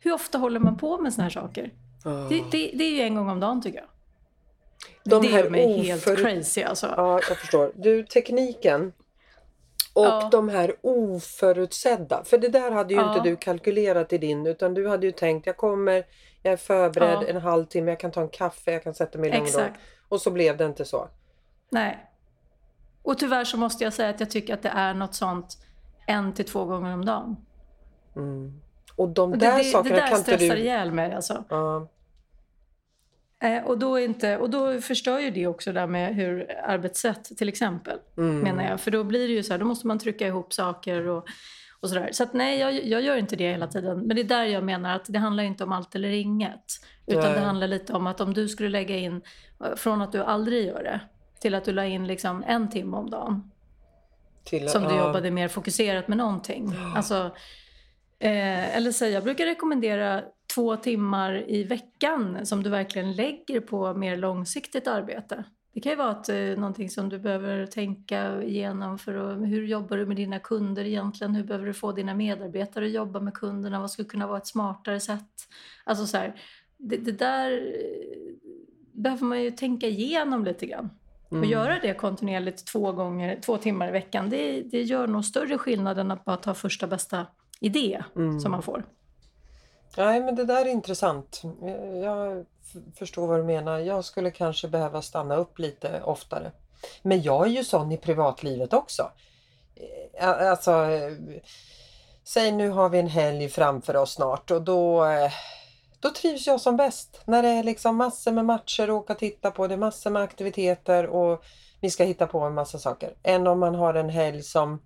Hur 0.00 0.12
ofta 0.12 0.38
håller 0.38 0.60
man 0.60 0.76
på 0.76 0.98
med 0.98 1.12
såna 1.12 1.22
här 1.22 1.30
saker? 1.30 1.70
Det, 2.28 2.42
det, 2.50 2.70
det 2.74 2.84
är 2.84 2.90
ju 2.92 3.00
en 3.00 3.14
gång 3.14 3.28
om 3.30 3.40
dagen 3.40 3.62
tycker 3.62 3.78
jag. 3.78 3.88
De 5.04 5.22
det 5.22 5.28
här 5.28 5.42
gör 5.42 5.50
mig 5.50 5.78
helt 5.82 6.06
oför- 6.06 6.16
crazy 6.16 6.62
alltså. 6.62 6.86
Ja, 6.96 7.20
jag 7.28 7.38
förstår. 7.38 7.72
Du, 7.76 8.02
tekniken 8.02 8.92
och 9.96 10.04
Ja. 10.06 10.28
de 10.32 10.48
här 10.48 10.76
oförutsedda. 10.80 12.24
För 12.24 12.38
det 12.38 12.48
där 12.48 12.70
hade 12.70 12.94
ju 12.94 13.00
Ja. 13.00 13.08
inte 13.16 13.28
du 13.28 13.36
kalkylerat 13.36 14.12
i 14.12 14.18
din 14.18 14.46
utan 14.46 14.74
du 14.74 14.88
hade 14.88 15.06
ju 15.06 15.12
tänkt 15.12 15.46
jag 15.46 15.56
kommer, 15.56 16.04
jag 16.42 16.52
är 16.52 16.56
förberedd 16.56 17.18
Ja. 17.22 17.26
en 17.28 17.36
halvtimme, 17.36 17.90
jag 17.90 18.00
kan 18.00 18.10
ta 18.10 18.20
en 18.20 18.28
kaffe, 18.28 18.72
jag 18.72 18.82
kan 18.84 18.94
sätta 18.94 19.18
mig 19.18 19.30
i 19.30 19.32
lugn 19.32 19.74
och 20.08 20.20
så 20.20 20.30
blev 20.30 20.56
det 20.56 20.64
inte 20.64 20.84
så. 20.84 21.08
Nej. 21.70 22.06
Och 23.02 23.18
tyvärr 23.18 23.44
så 23.44 23.56
måste 23.56 23.84
jag 23.84 23.92
säga 23.92 24.10
att 24.10 24.20
jag 24.20 24.30
tycker 24.30 24.54
att 24.54 24.62
det 24.62 24.68
är 24.74 24.94
något 24.94 25.14
sånt 25.14 25.58
en 26.06 26.34
till 26.34 26.44
två 26.44 26.64
gånger 26.64 26.94
om 26.94 27.04
dagen. 27.04 27.36
Mm. 28.16 28.60
Och 28.96 29.08
de 29.08 29.30
där 29.30 29.38
det, 29.38 29.46
det, 29.46 29.58
det 29.58 29.64
sakerna 29.64 29.96
där 29.96 30.08
kan 30.08 30.18
inte 30.18 30.36
stressar 30.36 30.54
du... 30.56 30.60
ihjäl 30.62 30.92
mig 30.92 31.12
alltså. 31.12 31.44
Ja. 31.48 31.88
Eh, 33.42 33.64
och, 33.64 33.78
då 33.78 33.98
inte, 33.98 34.38
och 34.38 34.50
då 34.50 34.80
förstör 34.80 35.18
ju 35.18 35.30
det 35.30 35.46
också 35.46 35.72
där 35.72 35.86
med 35.86 36.14
hur 36.14 36.52
arbetssätt 36.64 37.24
till 37.24 37.48
exempel. 37.48 37.98
Mm. 38.16 38.38
Menar 38.38 38.64
jag. 38.70 38.80
För 38.80 38.90
då 38.90 39.04
blir 39.04 39.28
det 39.28 39.34
ju 39.34 39.42
så 39.42 39.52
här, 39.52 39.58
då 39.58 39.64
måste 39.64 39.86
man 39.86 39.98
trycka 39.98 40.26
ihop 40.26 40.52
saker 40.52 41.06
och, 41.06 41.26
och 41.80 41.88
sådär. 41.88 42.08
Så 42.12 42.22
att 42.22 42.32
nej, 42.32 42.58
jag, 42.58 42.84
jag 42.86 43.02
gör 43.02 43.16
inte 43.16 43.36
det 43.36 43.50
hela 43.50 43.66
tiden. 43.66 44.00
Men 44.06 44.16
det 44.16 44.22
är 44.22 44.24
där 44.24 44.44
jag 44.44 44.64
menar 44.64 44.96
att 44.96 45.04
det 45.08 45.18
handlar 45.18 45.44
inte 45.44 45.64
om 45.64 45.72
allt 45.72 45.94
eller 45.94 46.08
inget. 46.08 46.64
Utan 47.06 47.24
Nej. 47.24 47.34
det 47.34 47.40
handlar 47.40 47.66
lite 47.66 47.92
om 47.92 48.06
att 48.06 48.20
om 48.20 48.34
du 48.34 48.48
skulle 48.48 48.68
lägga 48.68 48.96
in, 48.96 49.22
från 49.76 50.02
att 50.02 50.12
du 50.12 50.22
aldrig 50.22 50.66
gör 50.66 50.82
det, 50.82 51.00
till 51.40 51.54
att 51.54 51.64
du 51.64 51.72
la 51.72 51.84
in 51.84 52.06
liksom 52.06 52.44
en 52.46 52.70
timme 52.70 52.96
om 52.96 53.10
dagen. 53.10 53.50
Till, 54.44 54.68
Som 54.68 54.82
du 54.82 54.88
ja. 54.88 55.06
jobbade 55.06 55.30
mer 55.30 55.48
fokuserat 55.48 56.08
med 56.08 56.18
någonting. 56.18 56.72
Alltså, 56.96 57.30
eh, 58.18 58.76
eller 58.76 58.92
säga, 58.92 59.14
jag 59.14 59.24
brukar 59.24 59.46
rekommendera 59.46 60.22
två 60.56 60.76
timmar 60.76 61.50
i 61.50 61.64
veckan 61.64 62.46
som 62.46 62.62
du 62.62 62.70
verkligen 62.70 63.12
lägger 63.12 63.60
på 63.60 63.94
mer 63.94 64.16
långsiktigt 64.16 64.86
arbete. 64.88 65.44
Det 65.74 65.80
kan 65.80 65.92
ju 65.92 65.96
vara 65.96 66.10
att, 66.10 66.28
eh, 66.28 66.36
någonting 66.36 66.90
som 66.90 67.08
du 67.08 67.18
behöver 67.18 67.66
tänka 67.66 68.42
igenom 68.42 68.98
för 68.98 69.14
att, 69.14 69.38
hur 69.48 69.66
jobbar 69.66 69.96
du 69.96 70.06
med 70.06 70.16
dina 70.16 70.38
kunder 70.38 70.84
egentligen? 70.84 71.34
Hur 71.34 71.44
behöver 71.44 71.66
du 71.66 71.72
få 71.74 71.92
dina 71.92 72.14
medarbetare 72.14 72.84
att 72.84 72.90
jobba 72.90 73.20
med 73.20 73.34
kunderna? 73.34 73.80
Vad 73.80 73.90
skulle 73.90 74.08
kunna 74.08 74.26
vara 74.26 74.38
ett 74.38 74.46
smartare 74.46 75.00
sätt? 75.00 75.30
Alltså 75.84 76.06
så 76.06 76.16
här, 76.16 76.34
det, 76.76 76.96
det 76.96 77.12
där 77.12 77.52
eh, 77.52 78.50
behöver 78.92 79.24
man 79.24 79.42
ju 79.42 79.50
tänka 79.50 79.86
igenom 79.86 80.44
lite 80.44 80.66
grann. 80.66 80.90
Och 81.28 81.36
Mm. 81.36 81.48
göra 81.50 81.78
det 81.82 81.94
kontinuerligt 81.94 82.66
två, 82.66 82.92
gånger, 82.92 83.40
två 83.40 83.56
timmar 83.56 83.88
i 83.88 83.92
veckan, 83.92 84.30
det, 84.30 84.62
det 84.62 84.82
gör 84.82 85.06
nog 85.06 85.24
större 85.24 85.58
skillnad 85.58 85.98
än 85.98 86.10
att 86.10 86.24
bara 86.24 86.36
ta 86.36 86.54
första 86.54 86.86
bästa 86.86 87.26
idé 87.60 88.02
Mm. 88.16 88.40
som 88.40 88.50
man 88.52 88.62
får. 88.62 88.84
Nej 89.96 90.20
men 90.20 90.34
det 90.34 90.44
där 90.44 90.66
är 90.66 90.70
intressant. 90.70 91.42
Jag- 92.02 92.46
förstår 92.98 93.26
vad 93.26 93.38
du 93.38 93.44
menar. 93.44 93.78
Jag 93.78 94.04
skulle 94.04 94.30
kanske 94.30 94.68
behöva 94.68 95.02
stanna 95.02 95.36
upp 95.36 95.58
lite 95.58 96.02
oftare. 96.02 96.52
Men 97.02 97.22
jag 97.22 97.46
är 97.46 97.50
ju 97.50 97.64
sån 97.64 97.92
i 97.92 97.96
privatlivet 97.96 98.72
också. 98.72 99.10
Eh, 100.14 100.50
alltså, 100.50 100.70
eh, 100.72 101.12
säg 102.24 102.52
nu 102.52 102.68
har 102.70 102.88
vi 102.88 102.98
en 102.98 103.08
helg 103.08 103.48
framför 103.48 103.96
oss 103.96 104.12
snart 104.14 104.50
och 104.50 104.62
då, 104.62 105.04
eh, 105.04 105.32
då 106.00 106.10
trivs 106.10 106.46
jag 106.46 106.60
som 106.60 106.76
bäst. 106.76 107.20
När 107.24 107.42
det 107.42 107.48
är 107.48 107.62
liksom 107.62 107.96
massor 107.96 108.32
med 108.32 108.44
matcher 108.44 108.82
att 108.82 108.88
åka 108.90 109.12
och 109.12 109.18
titta 109.18 109.50
på, 109.50 109.66
det 109.66 109.74
är 109.74 109.78
massor 109.78 110.10
med 110.10 110.22
aktiviteter 110.22 111.06
och 111.06 111.44
vi 111.80 111.90
ska 111.90 112.04
hitta 112.04 112.26
på 112.26 112.40
en 112.40 112.54
massa 112.54 112.78
saker. 112.78 113.14
Än 113.22 113.46
om 113.46 113.58
man 113.60 113.74
har 113.74 113.94
en 113.94 114.08
helg 114.10 114.42
som 114.42 114.82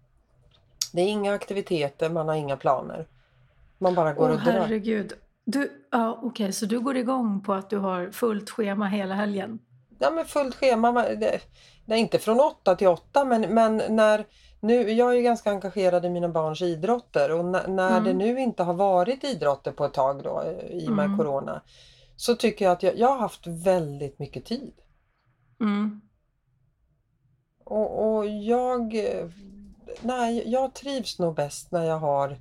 det 0.93 1.03
är 1.03 1.09
inga 1.09 1.35
aktiviteter, 1.35 2.11
man 2.11 2.29
har 2.29 2.35
inga 2.35 2.57
planer. 2.57 3.07
Man 3.81 3.95
bara 3.95 4.13
går 4.13 4.29
Åh 4.29 4.35
och 4.35 4.41
drar. 4.41 4.53
herregud. 4.53 5.13
Du, 5.45 5.87
ja, 5.91 6.21
Okej, 6.23 6.53
så 6.53 6.67
du 6.67 6.81
går 6.81 6.97
igång 6.97 7.41
på 7.41 7.53
att 7.53 7.71
du 7.71 7.79
har 7.79 8.11
fullt 8.11 8.51
schema 8.51 8.87
hela 8.87 9.15
helgen? 9.15 9.59
Ja 9.99 10.11
men 10.11 10.25
fullt 10.25 10.55
schema. 10.55 10.93
Det, 11.03 11.41
det 11.87 11.95
är 11.95 11.99
inte 11.99 12.19
från 12.19 12.41
8 12.41 12.75
till 12.77 12.89
8 12.89 13.25
men, 13.25 13.41
men 13.55 13.83
när 13.89 14.25
nu, 14.61 14.91
jag 14.91 15.11
är 15.13 15.17
ju 15.17 15.23
ganska 15.23 15.51
engagerad 15.51 16.05
i 16.05 16.11
mina 16.11 16.29
barns 16.29 16.63
idrotter 16.63 17.31
och 17.33 17.45
när, 17.45 17.69
när 17.69 17.91
Mm. 17.91 18.05
det 18.05 18.13
nu 18.13 18.41
inte 18.41 18.63
har 18.63 18.75
varit 18.75 19.25
idrotter 19.25 19.73
på 19.73 19.85
ett 19.85 19.93
tag 19.95 20.23
då 20.23 20.45
i 20.71 20.89
och 20.89 20.93
med 20.93 21.05
Mm. 21.05 21.19
Corona 21.19 21.63
så 22.17 22.35
tycker 22.35 22.65
jag 22.65 22.73
att 22.73 22.83
jag, 22.83 22.99
jag 22.99 23.09
har 23.09 23.19
haft 23.19 23.47
väldigt 23.47 24.19
mycket 24.19 24.45
tid. 24.45 24.73
Mm. 25.61 26.01
Och, 27.65 28.17
och 28.17 28.27
jag, 28.27 28.95
nej, 30.01 30.51
jag 30.51 30.75
trivs 30.75 31.19
nog 31.19 31.35
bäst 31.35 31.73
när 31.73 31.85
jag 31.85 31.99
har, 31.99 32.37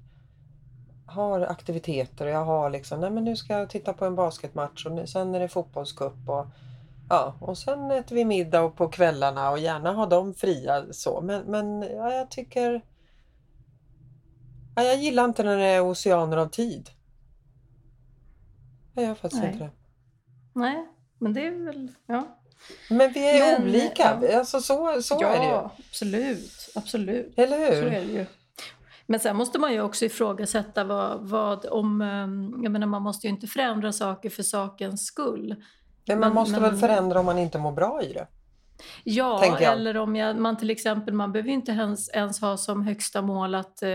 har 1.10 1.42
aktiviteter 1.42 2.26
och 2.26 2.32
jag 2.32 2.46
har 2.46 2.70
liksom, 2.70 3.00
nej 3.00 3.10
men 3.10 3.24
nu 3.24 3.36
ska 3.36 3.54
jag 3.54 3.70
titta 3.70 3.94
på 3.94 4.06
en 4.06 4.16
basketmatch 4.16 4.86
och 4.86 4.92
nu, 4.92 5.08
sen 5.08 5.36
är 5.36 5.40
det 5.40 5.48
fotbollscup 5.48 6.30
och 6.30 6.46
ja, 7.10 7.36
och 7.40 7.58
sen 7.58 7.92
äter 7.92 8.16
vi 8.16 8.26
middag 8.26 8.62
och 8.62 8.76
på 8.76 8.88
kvällarna 8.88 9.50
och 9.52 9.60
gärna 9.60 9.92
ha 9.94 10.06
dem 10.06 10.34
fria 10.34 10.86
så. 10.92 11.22
Men, 11.22 11.42
men 11.44 11.82
ja, 11.82 12.14
jag 12.14 12.32
tycker 12.32 12.82
Ja, 14.76 14.84
jag 14.84 14.98
gillar 14.98 15.26
inte 15.26 15.44
när 15.44 15.58
det 15.58 15.66
är 15.66 15.82
oceaner 15.82 16.38
av 16.38 16.48
tid. 16.48 16.90
Jag 18.94 19.06
gör 19.06 19.16
faktiskt 19.16 19.44
Nej. 19.44 19.52
inte 19.54 19.64
det. 19.64 19.72
Nej, 20.54 20.88
men 21.18 21.34
det 21.34 21.48
är 21.48 21.52
väl... 21.66 21.92
Ja, 22.06 22.38
Men 22.90 23.12
vi 23.14 23.30
är 23.30 23.60
Men, 23.60 23.68
olika. 23.70 24.20
ja. 24.22 24.40
Alltså 24.40 24.62
så, 24.62 25.02
så 25.02 25.18
ja 25.22 25.28
är 25.28 25.40
det 25.40 25.46
ju. 25.46 25.70
absolut. 25.90 26.70
Absolut. 26.76 27.34
Eller 27.40 27.68
Så 27.68 27.74
hur? 27.74 27.86
är 27.94 28.02
det 28.06 28.12
ju. 28.14 28.26
Men 29.10 29.20
sen 29.20 29.36
måste 29.36 29.60
man 29.60 29.74
ju 29.74 29.82
också 29.82 30.06
ifrågasätta 30.06 30.84
vad, 30.84 31.20
vad 31.22 31.66
om... 31.66 32.02
ehm, 32.02 32.64
Jag 32.64 32.72
menar, 32.72 32.88
man 32.88 33.02
måste 33.02 33.28
ju 33.28 33.34
inte 33.34 33.48
förändra 33.48 33.92
saker 33.92 34.30
för 34.30 34.44
sakens 34.44 35.06
skull. 35.06 35.56
Men 36.08 36.20
man 36.20 36.34
måste 36.34 36.60
men- 36.60 36.62
väl 36.72 36.80
förändra 36.80 37.20
om 37.20 37.26
man 37.26 37.38
inte 37.38 37.58
mår 37.60 37.72
bra 37.72 38.02
i 38.04 38.14
det. 38.14 38.28
Ja, 39.04 39.58
eller 39.60 39.98
om 39.98 40.16
jag, 40.16 40.38
man 40.38 40.58
till 40.58 40.70
exempel, 40.70 41.14
man 41.14 41.32
behöver 41.32 41.50
inte 41.50 41.72
ens, 41.72 42.10
ens 42.10 42.42
ha 42.42 42.58
som 42.58 42.82
högsta 42.82 43.22
mål 43.22 43.56
att 43.56 43.82
eh, 43.84 43.90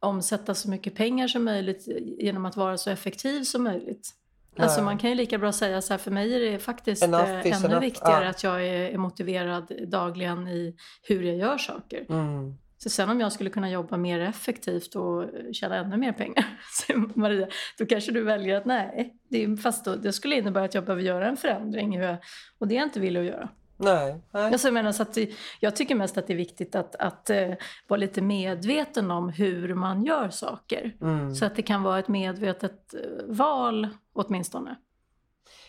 omsätta 0.00 0.54
så 0.54 0.70
mycket 0.70 0.94
pengar 0.94 1.28
som 1.28 1.44
möjligt 1.44 1.84
genom 2.18 2.46
att 2.46 2.56
vara 2.56 2.76
så 2.76 2.90
effektiv 2.90 3.42
som 3.44 3.62
möjligt. 3.62 4.10
Alltså 4.58 4.76
Nej. 4.76 4.84
man 4.84 4.98
kan 4.98 5.10
ju 5.10 5.16
lika 5.16 5.38
bra 5.38 5.52
säga 5.52 5.82
så 5.82 5.92
här, 5.92 5.98
för 5.98 6.10
mig 6.10 6.34
är 6.34 6.52
det 6.52 6.58
faktiskt 6.58 7.02
Enough 7.02 7.30
eh, 7.30 7.56
ännu 7.56 7.66
enough, 7.66 7.80
viktigare 7.80 8.24
ja. 8.24 8.30
att 8.30 8.42
jag 8.42 8.66
är, 8.66 8.90
är 8.90 8.98
motiverad 8.98 9.72
dagligen 9.86 10.48
i 10.48 10.76
hur 11.02 11.22
jag 11.22 11.36
gör 11.36 11.58
saker. 11.58 12.06
Mm. 12.08 12.54
Så 12.78 12.90
sen 12.90 13.10
om 13.10 13.20
jag 13.20 13.32
skulle 13.32 13.50
kunna 13.50 13.70
jobba 13.70 13.96
mer 13.96 14.20
effektivt 14.20 14.94
och 14.94 15.24
tjäna 15.52 15.76
ännu 15.76 15.96
mer 15.96 16.12
pengar, 16.12 16.44
säger 16.86 17.18
Maria, 17.18 17.48
då 17.78 17.86
kanske 17.86 18.12
du 18.12 18.22
väljer 18.22 18.56
att 18.56 18.64
nej, 18.64 19.16
det, 19.28 19.44
är, 19.44 19.56
fast 19.56 19.84
då, 19.84 19.96
det 19.96 20.12
skulle 20.12 20.36
innebära 20.36 20.64
att 20.64 20.74
jag 20.74 20.84
behöver 20.84 21.02
göra 21.02 21.28
en 21.28 21.36
förändring 21.36 21.94
jag, 21.94 22.16
och 22.58 22.68
det 22.68 22.74
är 22.74 22.76
jag 22.76 22.86
inte 22.86 23.00
villig 23.00 23.20
att 23.20 23.26
göra. 23.26 23.48
Nej, 23.80 24.20
nej. 24.30 24.52
Alltså 24.52 24.66
jag, 24.66 24.74
menar, 24.74 24.92
så 24.92 25.02
att 25.02 25.18
jag 25.60 25.76
tycker 25.76 25.94
mest 25.94 26.18
att 26.18 26.26
det 26.26 26.32
är 26.32 26.36
viktigt 26.36 26.74
att, 26.74 26.96
att 26.96 27.30
eh, 27.30 27.52
vara 27.86 27.98
lite 27.98 28.22
medveten 28.22 29.10
om 29.10 29.28
hur 29.28 29.74
man 29.74 30.04
gör 30.04 30.30
saker. 30.30 30.96
Mm. 31.00 31.34
Så 31.34 31.44
att 31.44 31.56
det 31.56 31.62
kan 31.62 31.82
vara 31.82 31.98
ett 31.98 32.08
medvetet 32.08 32.94
eh, 32.94 33.00
val 33.26 33.88
åtminstone. 34.12 34.76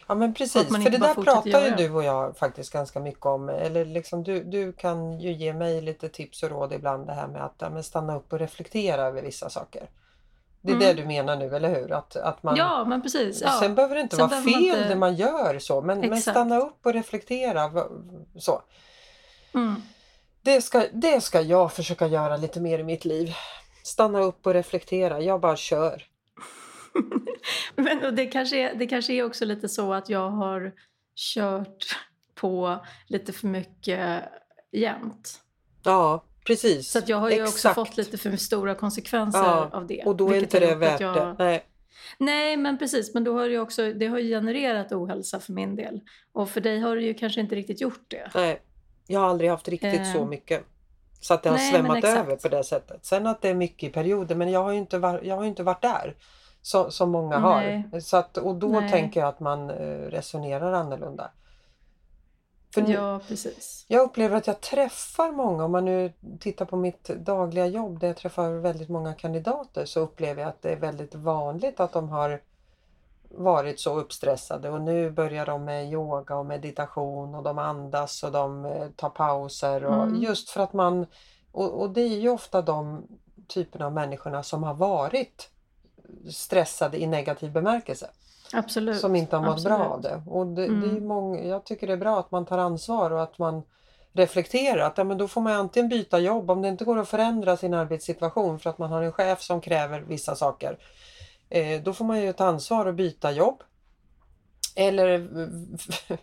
Ja 0.09 0.15
men 0.15 0.33
precis, 0.33 0.67
för 0.67 0.89
det 0.89 0.97
där 0.97 1.13
pratar 1.13 1.65
ju 1.65 1.75
du 1.75 1.91
och 1.93 2.03
jag 2.03 2.37
faktiskt 2.37 2.73
ganska 2.73 2.99
mycket 2.99 3.25
om. 3.25 3.49
Eller 3.49 3.85
liksom 3.85 4.23
du, 4.23 4.43
du 4.43 4.73
kan 4.73 5.19
ju 5.19 5.31
ge 5.33 5.53
mig 5.53 5.81
lite 5.81 6.09
tips 6.09 6.43
och 6.43 6.49
råd 6.49 6.73
ibland 6.73 7.07
det 7.07 7.13
här 7.13 7.27
med 7.27 7.45
att 7.45 7.55
ja, 7.57 7.83
stanna 7.83 8.15
upp 8.15 8.33
och 8.33 8.39
reflektera 8.39 9.01
över 9.05 9.21
vissa 9.21 9.49
saker. 9.49 9.89
Det 10.61 10.71
är 10.71 10.75
Mm. 10.75 10.87
det 10.87 11.01
du 11.01 11.07
menar 11.07 11.35
nu, 11.35 11.55
eller 11.55 11.75
hur? 11.75 11.91
Att, 11.91 12.15
att 12.15 12.43
man, 12.43 12.55
Ja, 12.55 12.85
men 12.85 13.01
precis. 13.01 13.41
Ja. 13.41 13.59
Sen 13.59 13.75
behöver 13.75 13.95
det 13.95 14.01
inte 14.01 14.15
Sen 14.15 14.29
vara 14.29 14.41
fel 14.41 14.51
man 14.51 14.61
inte- 14.61 14.87
det 14.89 14.95
man 14.95 15.15
gör 15.15 15.59
så, 15.59 15.81
men, 15.81 15.99
men 15.99 16.21
stanna 16.21 16.57
upp 16.59 16.85
och 16.85 16.93
reflektera. 16.93 17.71
Så. 18.39 18.61
Mm. 19.53 19.75
Det, 20.41 20.61
ska, 20.61 20.85
det 20.93 21.21
ska 21.21 21.41
jag 21.41 21.71
försöka 21.73 22.07
göra 22.07 22.37
lite 22.37 22.59
mer 22.59 22.79
i 22.79 22.83
mitt 22.83 23.05
liv. 23.05 23.33
Stanna 23.83 24.19
upp 24.21 24.47
och 24.47 24.53
reflektera, 24.53 25.21
jag 25.21 25.41
bara 25.41 25.55
kör. 25.55 26.03
Men 27.75 28.15
det, 28.15 28.25
kanske 28.25 28.57
är, 28.57 28.75
det 28.75 28.87
kanske 28.87 29.13
är 29.13 29.23
också 29.25 29.45
lite 29.45 29.69
så 29.69 29.93
att 29.93 30.09
jag 30.09 30.29
har 30.29 30.73
kört 31.15 31.85
på 32.35 32.85
lite 33.07 33.33
för 33.33 33.47
mycket 33.47 34.23
jämt. 34.71 35.41
Ja, 35.83 36.23
precis. 36.45 36.91
Så 36.91 37.01
jag 37.05 37.17
har 37.17 37.29
ju 37.29 37.35
Exakt. 37.43 37.53
också 37.53 37.85
fått 37.85 37.97
lite 37.97 38.17
för 38.17 38.37
stora 38.37 38.75
konsekvenser 38.75 39.39
Ja, 39.39 39.69
av 39.73 39.87
det. 39.87 40.03
Och 40.05 40.15
då 40.15 40.29
är 40.29 40.37
inte 40.37 40.59
det 40.59 40.75
värt 40.75 41.01
jag... 41.01 41.15
det. 41.15 41.35
Nej. 41.39 41.65
Nej, 42.17 42.57
men 42.57 42.77
precis. 42.77 43.13
Men 43.13 43.23
då 43.23 43.33
har 43.33 43.49
det 43.49 43.59
också 43.59 43.93
det 43.93 44.07
har 44.07 44.19
genererat 44.19 44.91
ohälsa 44.91 45.39
för 45.39 45.53
min 45.53 45.75
del. 45.75 46.01
Och 46.31 46.49
för 46.49 46.61
dig 46.61 46.79
har 46.79 46.95
det 46.95 47.01
ju 47.01 47.13
kanske 47.13 47.41
inte 47.41 47.55
riktigt 47.55 47.81
gjort 47.81 48.03
det. 48.07 48.31
Nej, 48.35 48.61
jag 49.07 49.19
har 49.19 49.27
aldrig 49.27 49.49
haft 49.49 49.67
riktigt 49.67 49.99
Eh. 49.99 50.13
så 50.13 50.25
mycket. 50.25 50.65
Så 51.21 51.33
att 51.33 51.43
det 51.43 51.49
har 51.49 51.57
Nej, 51.57 51.71
svämmat 51.71 52.03
över 52.03 52.35
på 52.35 52.49
det 52.49 52.63
sättet. 52.63 53.05
Sen 53.05 53.27
att 53.27 53.41
det 53.41 53.49
är 53.49 53.53
mycket 53.53 53.89
i 53.89 53.93
perioder, 53.93 54.35
men 54.35 54.51
jag 54.51 54.63
har 54.63 54.71
ju 54.71 54.77
inte, 54.77 54.97
var, 54.97 55.21
jag 55.23 55.35
har 55.35 55.45
inte 55.45 55.63
varit 55.63 55.81
där. 55.81 56.15
Så, 56.61 56.91
som 56.91 57.11
många 57.11 57.39
Nej. 57.39 57.89
har. 57.91 57.99
Så 57.99 58.17
att, 58.17 58.37
och 58.37 58.55
då 58.55 58.67
Nej. 58.67 58.91
tänker 58.91 59.19
jag 59.19 59.29
att 59.29 59.39
man 59.39 59.69
eh, 59.69 59.75
resonerar 59.99 60.73
annorlunda. 60.73 61.31
För 62.73 62.81
nu, 62.81 62.93
Ja, 62.93 63.19
precis. 63.27 63.85
Jag 63.87 64.01
upplever 64.01 64.37
att 64.37 64.47
jag 64.47 64.61
träffar 64.61 65.31
många, 65.31 65.65
om 65.65 65.71
man 65.71 65.85
nu 65.85 66.13
tittar 66.39 66.65
på 66.65 66.75
mitt 66.75 67.03
dagliga 67.03 67.65
jobb 67.65 67.99
där 67.99 68.07
jag 68.07 68.17
träffar 68.17 68.49
väldigt 68.49 68.89
många 68.89 69.13
kandidater 69.13 69.85
så 69.85 69.99
upplever 69.99 70.41
jag 70.41 70.49
att 70.49 70.61
det 70.61 70.71
är 70.71 70.75
väldigt 70.75 71.15
vanligt 71.15 71.79
att 71.79 71.93
de 71.93 72.09
har 72.09 72.41
varit 73.31 73.79
så 73.79 73.95
uppstressade 73.95 74.69
och 74.69 74.81
nu 74.81 75.11
börjar 75.11 75.45
de 75.45 75.65
med 75.65 75.91
yoga 75.91 76.35
och 76.35 76.45
meditation 76.45 77.35
och 77.35 77.43
de 77.43 77.57
andas 77.57 78.23
och 78.23 78.31
de 78.31 78.65
eh, 78.65 78.87
tar 78.95 79.09
pauser 79.09 79.85
och 79.85 80.03
Mm. 80.03 80.21
just 80.21 80.49
för 80.49 80.61
att 80.61 80.73
man 80.73 81.05
och, 81.51 81.81
och 81.81 81.89
det 81.89 82.01
är 82.01 82.19
ju 82.19 82.29
ofta 82.29 82.61
de 82.61 83.07
typerna 83.47 83.85
av 83.85 83.93
människorna 83.93 84.43
som 84.43 84.63
har 84.63 84.73
varit 84.73 85.49
stressade 86.31 87.01
i 87.01 87.07
negativ 87.07 87.51
bemärkelse 87.51 88.09
Absolut. 88.53 88.99
som 88.99 89.15
inte 89.15 89.35
har 89.35 89.43
mått 89.43 89.53
Absolut. 89.53 89.77
bra 89.77 89.87
av 89.87 90.01
det. 90.01 90.21
Och 90.27 90.47
det, 90.47 90.61
det 90.61 90.67
är 90.67 90.67
Mm. 90.91 91.07
många, 91.07 91.43
jag 91.43 91.63
tycker 91.65 91.87
det 91.87 91.93
är 91.93 91.97
bra 91.97 92.19
att 92.19 92.31
man 92.31 92.45
tar 92.45 92.57
ansvar 92.57 93.11
och 93.11 93.23
att 93.23 93.37
man 93.39 93.63
reflekterar 94.13 94.85
att 94.85 94.97
ja, 94.97 95.03
men 95.03 95.17
då 95.17 95.27
får 95.27 95.41
man 95.41 95.53
antingen 95.53 95.89
byta 95.89 96.19
jobb 96.19 96.51
om 96.51 96.61
det 96.61 96.67
inte 96.67 96.85
går 96.85 96.99
att 96.99 97.09
förändra 97.09 97.57
sin 97.57 97.73
arbetssituation 97.73 98.59
för 98.59 98.69
att 98.69 98.77
man 98.77 98.91
har 98.91 99.01
en 99.03 99.11
chef 99.11 99.41
som 99.41 99.61
kräver 99.61 99.99
vissa 100.01 100.35
saker. 100.35 100.77
Eh, 101.49 101.81
då 101.81 101.93
får 101.93 102.05
man 102.05 102.21
ju 102.21 102.33
ta 102.33 102.45
ansvar 102.45 102.85
och 102.85 102.93
byta 102.93 103.31
jobb. 103.31 103.63
Eller 104.75 105.29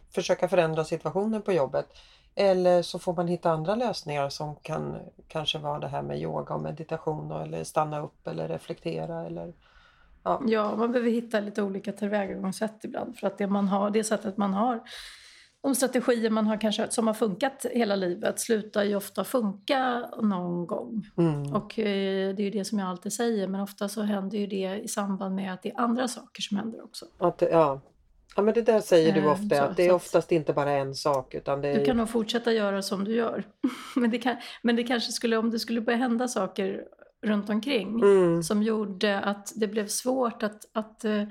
försöka 0.14 0.48
förändra 0.48 0.84
situationen 0.84 1.42
på 1.42 1.52
jobbet. 1.52 1.86
Eller 2.34 2.82
så 2.82 2.98
får 2.98 3.14
man 3.14 3.28
hitta 3.28 3.50
andra 3.50 3.74
lösningar 3.74 4.28
som 4.28 4.56
kan 4.56 4.98
kanske 5.28 5.58
vara 5.58 5.78
det 5.78 5.88
här 5.88 6.02
med 6.02 6.20
yoga 6.20 6.54
och 6.54 6.60
meditation 6.60 7.32
och, 7.32 7.42
eller 7.42 7.64
stanna 7.64 8.00
upp 8.00 8.26
eller 8.26 8.48
reflektera 8.48 9.26
eller 9.26 9.52
ja. 10.26 10.42
Ja, 10.46 10.76
man 10.76 10.92
behöver 10.92 11.10
hitta 11.10 11.40
lite 11.40 11.62
olika 11.62 11.92
tillvägagångssätt 11.92 12.84
ibland. 12.84 13.18
För 13.18 13.26
att 13.26 13.38
det 13.38 13.46
man 13.46 13.68
har, 13.68 13.90
det 13.90 14.04
sättet 14.04 14.36
man 14.36 14.54
har, 14.54 14.80
de 15.62 15.74
strategier 15.74 16.30
man 16.30 16.46
har 16.46 16.60
kanske 16.60 16.90
som 16.90 17.06
har 17.06 17.14
funkat 17.14 17.66
hela 17.70 17.96
livet 17.96 18.40
slutar 18.40 18.84
ju 18.84 18.96
ofta 18.96 19.24
funka 19.24 20.10
någon 20.22 20.66
gång. 20.66 21.02
Mm. 21.18 21.54
Och 21.54 21.78
eh, 21.78 22.34
det 22.34 22.42
är 22.42 22.44
ju 22.44 22.50
det 22.50 22.64
som 22.64 22.78
jag 22.78 22.88
alltid 22.88 23.12
säger, 23.12 23.48
men 23.48 23.60
ofta 23.60 23.88
så 23.88 24.02
händer 24.02 24.38
ju 24.38 24.46
det 24.46 24.80
i 24.84 24.88
samband 24.88 25.34
med 25.34 25.52
att 25.54 25.62
det 25.62 25.70
är 25.70 25.80
andra 25.80 26.08
saker 26.08 26.42
som 26.42 26.56
händer 26.56 26.84
också. 26.84 27.06
Att, 27.18 27.42
ja. 27.50 27.80
ja, 28.36 28.42
men 28.42 28.54
det 28.54 28.62
där 28.62 28.80
säger 28.80 29.12
du 29.12 29.20
Eh, 29.20 29.32
ofta, 29.32 29.56
så- 29.56 29.62
att 29.62 29.76
det 29.76 29.86
är 29.86 29.92
oftast 29.92 30.32
inte 30.32 30.52
bara 30.52 30.70
en 30.70 30.94
sak 30.94 31.34
utan 31.34 31.60
det 31.60 31.68
är... 31.68 31.78
Du 31.78 31.84
kan 31.84 31.96
nog 31.96 32.08
fortsätta 32.08 32.52
göra 32.52 32.82
som 32.82 33.04
du 33.04 33.14
gör. 33.14 33.44
men, 33.96 34.10
det 34.10 34.18
kan, 34.18 34.36
men 34.62 34.76
det 34.76 34.82
kanske 34.82 35.12
skulle, 35.12 35.36
om 35.36 35.50
det 35.50 35.58
skulle 35.58 35.80
börja 35.80 35.98
hända 35.98 36.28
saker 36.28 36.84
runt 37.22 37.50
omkring 37.50 38.00
Mm. 38.02 38.42
som 38.42 38.62
gjorde 38.62 39.20
att 39.20 39.52
det 39.56 39.66
blev 39.68 39.86
svårt 39.86 40.42
att, 40.42 40.68
att 40.72 41.04
eh, 41.04 41.22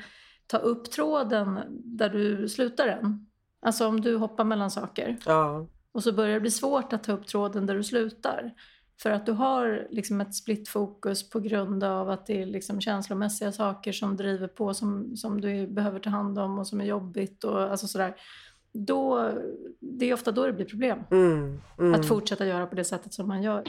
ta 0.48 0.58
upp 0.58 0.92
tråden 0.92 1.60
där 1.70 2.10
du 2.10 2.50
slutar 2.50 2.88
den. 2.88 3.25
Alltså 3.62 3.88
om 3.88 4.01
du 4.01 4.15
hoppar 4.18 4.44
mellan 4.44 4.72
saker 4.72 5.18
Ja, 5.25 5.68
och 5.92 6.04
så 6.04 6.12
börjar 6.13 6.34
det 6.34 6.39
bli 6.39 6.51
svårt 6.51 6.94
att 6.94 7.04
ta 7.04 7.12
upp 7.12 7.27
tråden 7.27 7.65
där 7.65 7.75
du 7.75 7.84
slutar. 7.84 8.54
För 9.01 9.12
att 9.12 9.25
du 9.25 9.32
har 9.32 9.88
liksom 9.89 10.22
ett 10.22 10.36
split 10.36 10.70
fokus 10.70 11.30
på 11.30 11.39
grund 11.39 11.84
av 11.84 12.10
att 12.10 12.25
det 12.25 12.42
är 12.42 12.46
liksom 12.46 12.82
känslomässiga 12.82 13.51
saker 13.51 13.92
som 13.92 14.18
driver 14.18 14.48
på 14.48 14.74
som, 14.74 15.18
som 15.18 15.42
du 15.42 15.68
behöver 15.68 16.00
ta 16.00 16.10
hand 16.10 16.39
om 16.39 16.60
och 16.60 16.68
som 16.68 16.82
är 16.82 16.86
jobbigt 16.86 17.44
och 17.44 17.62
alltså 17.62 17.88
sådär. 17.88 18.15
Då, 18.74 19.32
det 19.80 20.10
är 20.10 20.13
ofta 20.13 20.32
då 20.32 20.46
det 20.46 20.54
blir 20.54 20.65
problem. 20.65 21.00
mm, 21.12 21.62
mm. 21.80 21.94
Att 21.94 22.08
fortsätta 22.08 22.46
göra 22.46 22.65
på 22.68 22.75
det 22.75 22.84
sättet 22.84 23.13
som 23.13 23.27
man 23.27 23.44
gör. 23.44 23.63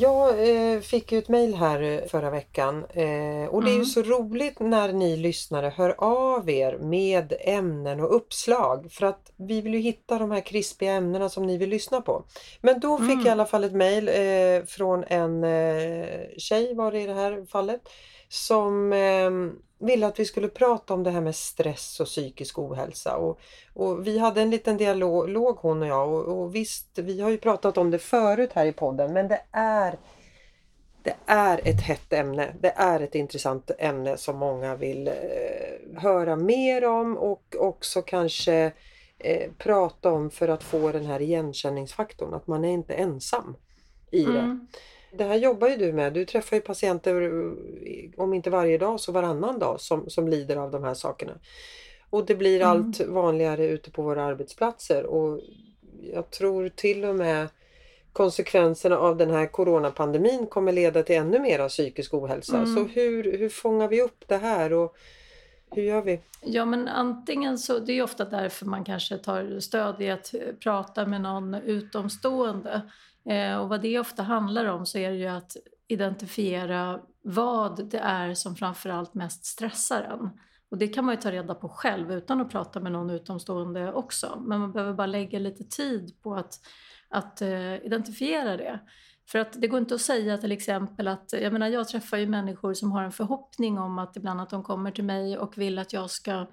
Jag 0.00 0.48
eh, 0.74 0.80
fick 0.80 1.12
ju 1.12 1.18
ett 1.18 1.28
mejl 1.28 1.54
här 1.54 1.82
eh, 1.82 2.00
förra 2.08 2.30
veckan 2.30 2.84
eh, 2.90 3.48
och 3.50 3.62
det 3.64 3.70
är 3.70 3.72
ju 3.72 3.74
Mm. 3.74 3.84
så 3.84 4.02
roligt 4.02 4.60
när 4.60 4.92
ni 4.92 5.16
lyssnare 5.16 5.72
hör 5.76 5.94
av 5.98 6.50
er 6.50 6.78
med 6.78 7.32
ämnen 7.40 8.00
och 8.00 8.16
uppslag 8.16 8.92
för 8.92 9.06
att 9.06 9.32
vi 9.36 9.60
vill 9.60 9.74
ju 9.74 9.80
hitta 9.80 10.18
de 10.18 10.30
här 10.30 10.40
krispiga 10.40 10.92
ämnena 10.92 11.28
som 11.28 11.46
ni 11.46 11.58
vill 11.58 11.70
lyssna 11.70 12.00
på. 12.00 12.24
Men 12.60 12.80
då 12.80 12.98
fick 12.98 13.04
Mm. 13.06 13.18
jag 13.18 13.26
i 13.26 13.30
alla 13.30 13.46
fall 13.46 13.64
ett 13.64 13.72
mejl 13.72 14.10
från 14.66 15.04
en 15.04 15.44
tjej 16.38 16.74
var 16.74 16.92
det 16.92 17.00
i 17.00 17.06
det 17.06 17.14
här 17.14 17.44
fallet 17.50 17.80
som 18.28 18.92
eh, 18.92 19.30
ville 19.78 20.06
att 20.06 20.18
vi 20.18 20.24
skulle 20.24 20.48
prata 20.48 20.94
om 20.94 21.02
det 21.02 21.10
här 21.10 21.20
med 21.20 21.36
stress 21.36 22.00
och 22.00 22.06
psykisk 22.06 22.58
ohälsa. 22.58 23.16
Och, 23.16 23.40
och 23.74 24.06
vi 24.06 24.18
hade 24.18 24.42
en 24.42 24.50
liten 24.50 24.76
dialog 24.76 25.56
hon 25.56 25.82
och 25.82 25.88
jag 25.88 26.08
och, 26.08 26.40
och 26.40 26.54
visst, 26.54 26.98
vi 26.98 27.20
har 27.20 27.30
ju 27.30 27.38
pratat 27.38 27.78
om 27.78 27.90
det 27.90 27.98
förut 27.98 28.50
här 28.52 28.66
i 28.66 28.72
podden 28.72 29.12
men 29.12 29.28
det 29.28 29.40
är 29.52 29.98
det 31.02 31.16
är 31.26 31.60
ett 31.64 31.80
hett 31.80 32.12
ämne. 32.12 32.54
Det 32.60 32.72
är 32.76 33.00
ett 33.00 33.14
intressant 33.14 33.70
ämne 33.78 34.16
som 34.16 34.36
många 34.36 34.76
vill 34.76 35.08
eh, 35.08 36.00
höra 36.00 36.36
mer 36.36 36.84
om 36.84 37.16
och 37.16 37.56
också 37.58 38.02
kanske 38.02 38.72
eh, 39.18 39.50
prata 39.58 40.12
om 40.12 40.30
för 40.30 40.48
att 40.48 40.64
få 40.64 40.92
den 40.92 41.06
här 41.06 41.20
igenkänningsfaktorn, 41.20 42.34
att 42.34 42.46
man 42.46 42.64
är 42.64 42.72
inte 42.72 42.94
ensam 42.94 43.56
i 44.10 44.24
det. 44.24 44.38
Mm. 44.38 44.66
Det 45.12 45.24
här 45.24 45.36
jobbar 45.36 45.68
ju 45.68 45.76
du 45.76 45.92
med. 45.92 46.12
Du 46.12 46.24
träffar 46.24 46.56
ju 46.56 46.62
patienter 46.62 47.22
eh, 47.22 48.10
om 48.16 48.34
inte 48.34 48.50
varje 48.50 48.78
dag 48.78 49.00
så 49.00 49.12
varannan 49.12 49.58
dag 49.58 49.80
som, 49.80 50.10
som 50.10 50.28
lider 50.28 50.56
av 50.56 50.70
de 50.70 50.84
här 50.84 50.94
sakerna. 50.94 51.32
Och 52.10 52.26
det 52.26 52.34
blir 52.34 52.60
Mm. 52.60 52.68
allt 52.68 53.00
vanligare 53.00 53.66
ute 53.66 53.90
på 53.90 54.02
våra 54.02 54.24
arbetsplatser 54.24 55.06
och 55.06 55.40
jag 56.12 56.30
tror 56.30 56.68
till 56.68 57.04
och 57.04 57.14
med 57.16 57.48
konsekvenserna 58.12 58.98
av 58.98 59.16
den 59.16 59.30
här 59.30 59.46
coronapandemin 59.46 60.46
kommer 60.46 60.72
leda 60.72 61.02
till 61.02 61.16
ännu 61.16 61.38
mera 61.38 61.68
psykisk 61.68 62.14
ohälsa. 62.14 62.56
Mm. 62.56 62.76
Så 62.76 62.84
hur, 62.84 63.38
hur 63.38 63.48
fångar 63.48 63.88
vi 63.88 64.02
upp 64.02 64.24
det 64.28 64.36
här 64.36 64.72
och 64.72 64.96
hur 65.70 65.82
gör 65.82 66.02
vi? 66.02 66.20
Ja, 66.42 66.64
men 66.64 66.88
antingen 66.88 67.58
så, 67.58 67.78
det 67.78 67.92
är 67.92 68.02
ofta 68.02 68.24
därför 68.24 68.66
man 68.66 68.84
kanske 68.84 69.18
tar 69.18 69.60
stöd 69.60 70.02
i 70.02 70.10
att 70.10 70.34
eh, 70.34 70.40
prata 70.62 71.06
med 71.06 71.20
någon 71.20 71.54
utomstående. 71.54 72.82
Eh, 73.28 73.56
och 73.56 73.68
vad 73.68 73.80
det 73.80 73.98
ofta 73.98 74.22
handlar 74.22 74.64
om 74.64 74.86
så 74.86 74.98
är 74.98 75.10
det 75.10 75.16
ju 75.16 75.26
att 75.26 75.56
identifiera 75.88 77.00
vad 77.22 77.90
det 77.90 77.98
är 77.98 78.34
som 78.34 78.56
framförallt 78.56 79.14
mest 79.14 79.44
stressar 79.44 80.02
en. 80.02 80.30
Och 80.70 80.78
det 80.78 80.88
kan 80.88 81.04
man 81.04 81.14
ju 81.14 81.20
ta 81.20 81.32
reda 81.32 81.54
på 81.54 81.68
själv 81.68 82.12
utan 82.12 82.40
att 82.40 82.50
prata 82.50 82.80
med 82.80 82.92
någon 82.92 83.10
utomstående 83.10 83.92
också. 83.92 84.42
Men 84.46 84.60
man 84.60 84.72
behöver 84.72 84.92
bara 84.92 85.06
lägga 85.06 85.38
lite 85.38 85.64
tid 85.64 86.22
på 86.22 86.34
att, 86.34 86.60
att 87.08 87.42
eh, 87.42 87.74
identifiera 87.74 88.56
det. 88.56 88.80
För 89.26 89.38
att 89.38 89.60
det 89.60 89.68
går 89.68 89.80
inte 89.80 89.94
att 89.94 90.00
säga 90.00 90.38
till 90.38 90.52
exempel 90.52 91.08
att, 91.08 91.32
jag 91.32 91.52
menar 91.52 91.66
jag 91.68 91.88
träffar 91.88 92.16
ju 92.16 92.26
människor 92.26 92.74
som 92.74 92.92
har 92.92 93.02
en 93.02 93.12
förhoppning 93.12 93.78
om 93.78 93.98
att 93.98 94.16
ibland 94.16 94.40
att 94.40 94.50
de 94.50 94.62
kommer 94.62 94.90
till 94.90 95.04
mig 95.04 95.38
och 95.38 95.58
vill 95.58 95.78
att 95.78 95.92
jag 95.92 96.10
ska 96.10 96.46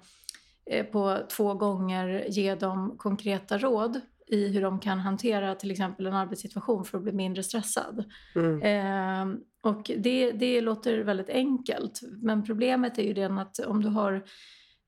eh, 0.66 0.86
på 0.86 1.18
två 1.28 1.54
gånger 1.54 2.26
ge 2.28 2.54
dem 2.54 2.94
konkreta 2.98 3.58
råd 3.58 4.00
i 4.26 4.48
hur 4.48 4.62
de 4.62 4.80
kan 4.80 4.98
hantera 4.98 5.54
till 5.54 5.70
exempel 5.70 6.06
en 6.06 6.14
arbetssituation 6.14 6.84
för 6.84 6.98
att 6.98 7.04
bli 7.04 7.12
mindre 7.12 7.42
stressad. 7.42 8.04
Mm. 8.34 8.62
Eh, 8.62 9.38
och 9.60 9.90
det, 9.98 10.32
det 10.32 10.60
låter 10.60 10.98
väldigt 10.98 11.30
enkelt. 11.30 12.00
Men 12.22 12.44
problemet 12.44 12.98
är 12.98 13.02
ju 13.02 13.14
det 13.14 13.40
att 13.40 13.58
om 13.58 13.82
du 13.82 13.88
har 13.88 14.24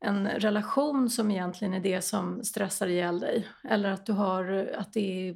en 0.00 0.28
relation 0.28 1.10
som 1.10 1.30
egentligen 1.30 1.74
är 1.74 1.80
det 1.80 2.02
som 2.02 2.44
stressar 2.44 2.86
ihjäl 2.86 3.20
dig. 3.20 3.46
Eller 3.68 3.90
att 3.90 4.06
du 4.06 4.12
har 4.12 4.70
att 4.78 4.92
det 4.92 5.28
är 5.28 5.34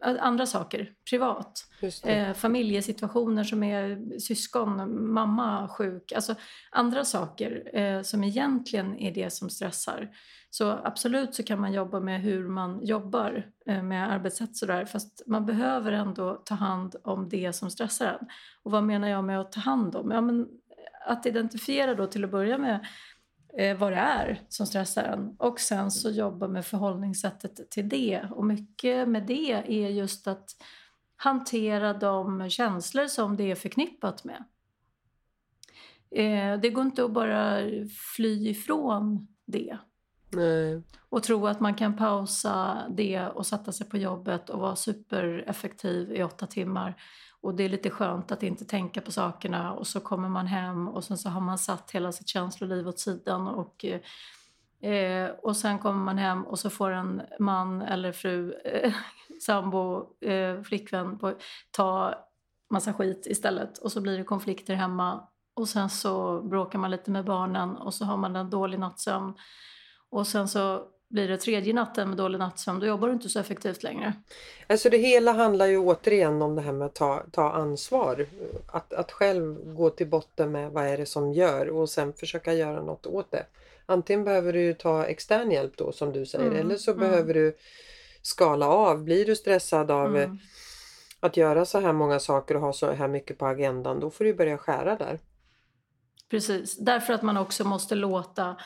andra 0.00 0.46
saker, 0.46 0.92
privat. 1.10 1.64
Eh, 2.04 2.32
familjesituationer 2.34 3.44
som 3.44 3.62
är 3.62 4.18
syskon, 4.18 5.04
mamma 5.12 5.68
sjuk. 5.68 6.12
Alltså 6.12 6.34
andra 6.70 7.04
saker 7.04 7.76
eh, 7.78 8.02
som 8.02 8.24
egentligen 8.24 8.98
är 8.98 9.14
det 9.14 9.30
som 9.30 9.50
stressar. 9.50 10.10
Så 10.50 10.70
absolut 10.84 11.34
så 11.34 11.42
kan 11.42 11.60
man 11.60 11.72
jobba 11.72 12.00
med 12.00 12.20
hur 12.20 12.48
man 12.48 12.84
jobbar 12.84 13.46
eh, 13.66 13.82
med 13.82 14.12
arbetssätt 14.12 14.56
sådär. 14.56 14.84
Fast 14.84 15.22
man 15.26 15.46
behöver 15.46 15.92
ändå 15.92 16.42
ta 16.44 16.54
hand 16.54 16.96
om 17.04 17.28
det 17.28 17.52
som 17.52 17.70
stressar 17.70 18.06
en. 18.06 18.26
Och 18.62 18.70
vad 18.70 18.84
menar 18.84 19.08
jag 19.08 19.24
med 19.24 19.40
att 19.40 19.52
ta 19.52 19.60
hand 19.60 19.96
om? 19.96 20.10
Ja, 20.10 20.20
men 20.20 20.48
att 21.06 21.26
identifiera 21.26 21.94
då 21.94 22.06
till 22.06 22.24
att 22.24 22.30
börja 22.30 22.58
med 22.58 22.86
eh, 23.58 23.76
vad 23.76 23.92
det 23.92 23.98
är 23.98 24.42
som 24.48 24.66
stressar 24.66 25.04
en. 25.04 25.36
Och 25.38 25.60
sen 25.60 25.90
så 25.90 26.10
jobba 26.10 26.48
med 26.48 26.66
förhållningssättet 26.66 27.70
till 27.70 27.88
det. 27.88 28.28
Och 28.30 28.44
mycket 28.44 29.08
med 29.08 29.26
det 29.26 29.52
är 29.52 29.88
just 29.88 30.26
att 30.26 30.56
hantera 31.16 31.92
de 31.92 32.50
känslor 32.50 33.06
som 33.06 33.36
det 33.36 33.50
är 33.50 33.54
förknippat 33.54 34.24
med. 34.24 34.44
Eh, 36.10 36.60
det 36.60 36.70
går 36.70 36.84
inte 36.84 37.04
att 37.04 37.12
bara 37.12 37.60
fly 38.16 38.48
ifrån 38.48 39.28
det 39.44 39.78
Nej. 40.30 40.82
och 41.08 41.22
tro 41.22 41.46
att 41.46 41.60
man 41.60 41.74
kan 41.74 41.96
pausa 41.96 42.78
det 42.90 43.26
och 43.26 43.46
sätta 43.46 43.72
sig 43.72 43.88
på 43.88 43.96
jobbet 43.96 44.50
och 44.50 44.60
vara 44.60 44.76
supereffektiv 44.76 46.12
i 46.12 46.22
åtta 46.22 46.46
timmar. 46.46 46.96
Och 47.42 47.54
det 47.54 47.64
är 47.64 47.68
lite 47.68 47.90
skönt 47.90 48.32
att 48.32 48.42
inte 48.42 48.64
tänka 48.64 49.00
på 49.00 49.12
sakerna. 49.12 49.72
Och 49.72 49.86
så 49.86 50.00
kommer 50.00 50.28
man 50.28 50.46
hem 50.46 50.88
och 50.88 51.04
sen 51.04 51.18
så 51.18 51.28
har 51.28 51.40
man 51.40 51.58
satt 51.58 51.90
hela 51.90 52.12
sitt 52.12 52.28
känsloliv 52.28 52.88
åt 52.88 52.98
sidan 52.98 53.48
och, 53.48 53.84
eh, 54.80 55.30
och 55.30 55.56
sen 55.56 55.78
kommer 55.78 56.00
man 56.00 56.18
hem 56.18 56.46
och 56.46 56.58
så 56.58 56.70
får 56.70 56.90
en 56.90 57.22
man 57.38 57.82
eller 57.82 58.12
fru, 58.12 58.52
eh, 58.64 58.92
sambo, 59.40 60.06
eh, 60.20 60.62
flickvän 60.62 61.18
på, 61.18 61.34
ta 61.70 62.14
massa 62.70 62.92
skit 62.92 63.26
istället. 63.26 63.78
Och 63.78 63.92
så 63.92 64.00
blir 64.00 64.18
det 64.18 64.24
konflikter 64.24 64.74
hemma. 64.74 65.28
Och 65.54 65.68
sen 65.68 65.90
så 65.90 66.42
bråkar 66.42 66.78
man 66.78 66.90
lite 66.90 67.10
med 67.10 67.24
barnen 67.24 67.76
och 67.76 67.94
så 67.94 68.04
har 68.04 68.16
man 68.16 68.36
en 68.36 68.50
dålig 68.50 68.78
nattsömn. 68.78 69.34
Och 70.10 70.26
sen 70.26 70.48
så 70.48 70.86
blir 71.10 71.28
det 71.28 71.36
tredje 71.36 71.74
natten 71.74 72.08
med 72.08 72.18
dålig 72.18 72.38
nattsömn, 72.38 72.80
då 72.80 72.86
jobbar 72.86 73.08
du 73.08 73.14
inte 73.14 73.28
så 73.28 73.40
effektivt 73.40 73.82
längre. 73.82 74.12
Alltså 74.66 74.90
det 74.90 74.96
hela 74.96 75.32
handlar 75.32 75.66
ju 75.66 75.78
återigen 75.78 76.42
om 76.42 76.54
det 76.56 76.62
här 76.62 76.72
med 76.72 76.86
att 76.86 76.94
ta, 76.94 77.22
ta 77.32 77.50
ansvar. 77.50 78.26
Att, 78.66 78.92
att 78.92 79.12
själv 79.12 79.74
gå 79.74 79.90
till 79.90 80.06
botten 80.06 80.52
med 80.52 80.70
vad 80.70 80.86
är 80.86 80.98
det 80.98 81.06
som 81.06 81.32
gör 81.32 81.68
och 81.68 81.88
sen 81.90 82.12
försöka 82.12 82.52
göra 82.52 82.82
något 82.82 83.06
åt 83.06 83.30
det. 83.30 83.46
Antingen 83.86 84.24
behöver 84.24 84.52
du 84.52 84.74
ta 84.74 85.04
extern 85.04 85.50
hjälp 85.50 85.72
då 85.76 85.92
som 85.92 86.12
du 86.12 86.26
säger 86.26 86.46
Mm, 86.46 86.58
eller 86.58 86.76
så 86.76 86.90
mm. 86.90 87.00
behöver 87.00 87.34
du 87.34 87.56
skala 88.22 88.68
av. 88.68 89.04
Blir 89.04 89.24
du 89.24 89.36
stressad 89.36 89.90
av 89.90 90.16
Mm. 90.16 90.38
att 91.20 91.36
göra 91.36 91.64
så 91.64 91.80
här 91.80 91.92
många 91.92 92.20
saker 92.20 92.54
och 92.54 92.60
ha 92.60 92.72
så 92.72 92.92
här 92.92 93.08
mycket 93.08 93.38
på 93.38 93.46
agendan 93.46 94.00
då 94.00 94.10
får 94.10 94.24
du 94.24 94.34
börja 94.34 94.58
skära 94.58 94.96
där. 94.96 95.18
Precis, 96.30 96.76
därför 96.76 97.12
att 97.12 97.22
man 97.22 97.36
också 97.36 97.64
måste 97.64 97.94
låta 97.94 98.56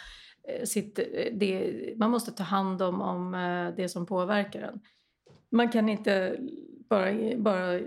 sitt, 0.65 0.99
eh, 0.99 1.05
det, 1.33 1.95
man 1.97 2.11
måste 2.11 2.33
ta 2.33 2.43
hand 2.43 2.83
om, 2.83 3.01
om 3.01 3.35
eh, 3.35 3.75
det 3.77 3.89
som 3.89 4.07
påverkar 4.07 4.61
en. 4.63 4.81
Man 5.51 5.69
kan 5.69 5.89
inte 5.89 6.39
bara, 6.89 7.37
bara 7.37 7.81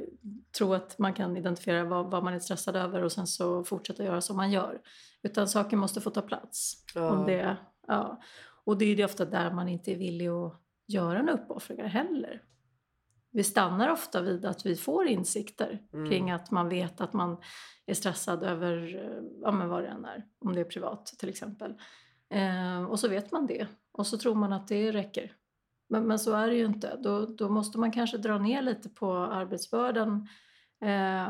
tro 0.57 0.73
att 0.73 0.97
man 0.97 1.13
kan 1.13 1.37
identifiera 1.37 1.83
vad, 1.83 2.11
vad 2.11 2.23
man 2.23 2.33
är 2.33 2.39
stressad 2.39 2.75
över 2.75 3.03
och 3.03 3.11
sen 3.11 3.27
så 3.27 3.63
fortsätta 3.63 4.03
göra 4.03 4.21
som 4.21 4.37
man 4.37 4.51
gör. 4.51 4.81
Utan 5.23 5.47
saker 5.47 5.77
måste 5.77 6.01
få 6.01 6.09
ta 6.09 6.21
plats. 6.21 6.83
Ja. 6.95 7.11
Om 7.11 7.25
det, 7.25 7.57
ja. 7.87 8.21
Och 8.63 8.77
det 8.77 8.85
är 8.85 8.95
ju 8.95 9.05
ofta 9.05 9.25
där 9.25 9.51
man 9.51 9.67
inte 9.69 9.91
är 9.91 9.95
villig 9.95 10.27
att 10.27 10.61
göra 10.87 11.19
en 11.19 11.29
uppoffring 11.29 11.83
heller. 11.83 12.43
Vi 13.31 13.43
stannar 13.43 13.89
ofta 13.89 14.21
vid 14.21 14.45
att 14.45 14.65
vi 14.65 14.75
får 14.75 15.07
insikter 15.07 15.79
Mm. 15.93 16.09
kring 16.09 16.31
att 16.31 16.51
man 16.51 16.69
vet 16.69 17.01
att 17.01 17.13
man 17.13 17.37
är 17.85 17.93
stressad 17.93 18.43
över 18.43 18.95
eh, 18.95 19.23
ja, 19.41 19.51
men 19.51 19.69
vad 19.69 19.83
det 19.83 19.87
än 19.87 20.05
är, 20.05 20.25
om 20.39 20.53
det 20.53 20.61
är 20.61 20.65
privat 20.65 21.05
till 21.05 21.29
exempel. 21.29 21.73
Eh, 22.29 22.83
och 22.83 22.99
så 22.99 23.07
vet 23.07 23.31
man 23.31 23.47
det 23.47 23.67
och 23.91 24.07
så 24.07 24.17
tror 24.17 24.35
man 24.35 24.53
att 24.53 24.67
det 24.67 24.91
räcker. 24.91 25.31
Men, 25.89 26.07
men 26.07 26.19
så 26.19 26.33
är 26.33 26.47
det 26.47 26.55
ju 26.55 26.65
inte. 26.65 26.97
Då, 26.97 27.25
då 27.25 27.49
måste 27.49 27.79
man 27.79 27.91
kanske 27.91 28.17
dra 28.17 28.37
ner 28.37 28.61
lite 28.61 28.89
på 28.89 29.13
arbetsbördan 29.17 30.27
eh, 30.81 31.27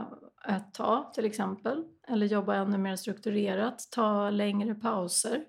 ett 0.55 0.73
tag 0.73 1.13
till 1.13 1.25
exempel. 1.25 1.83
Eller 2.07 2.25
jobba 2.25 2.55
ännu 2.55 2.77
mer 2.77 2.95
strukturerat, 2.95 3.87
ta 3.91 4.29
längre 4.29 4.75
pauser. 4.75 5.43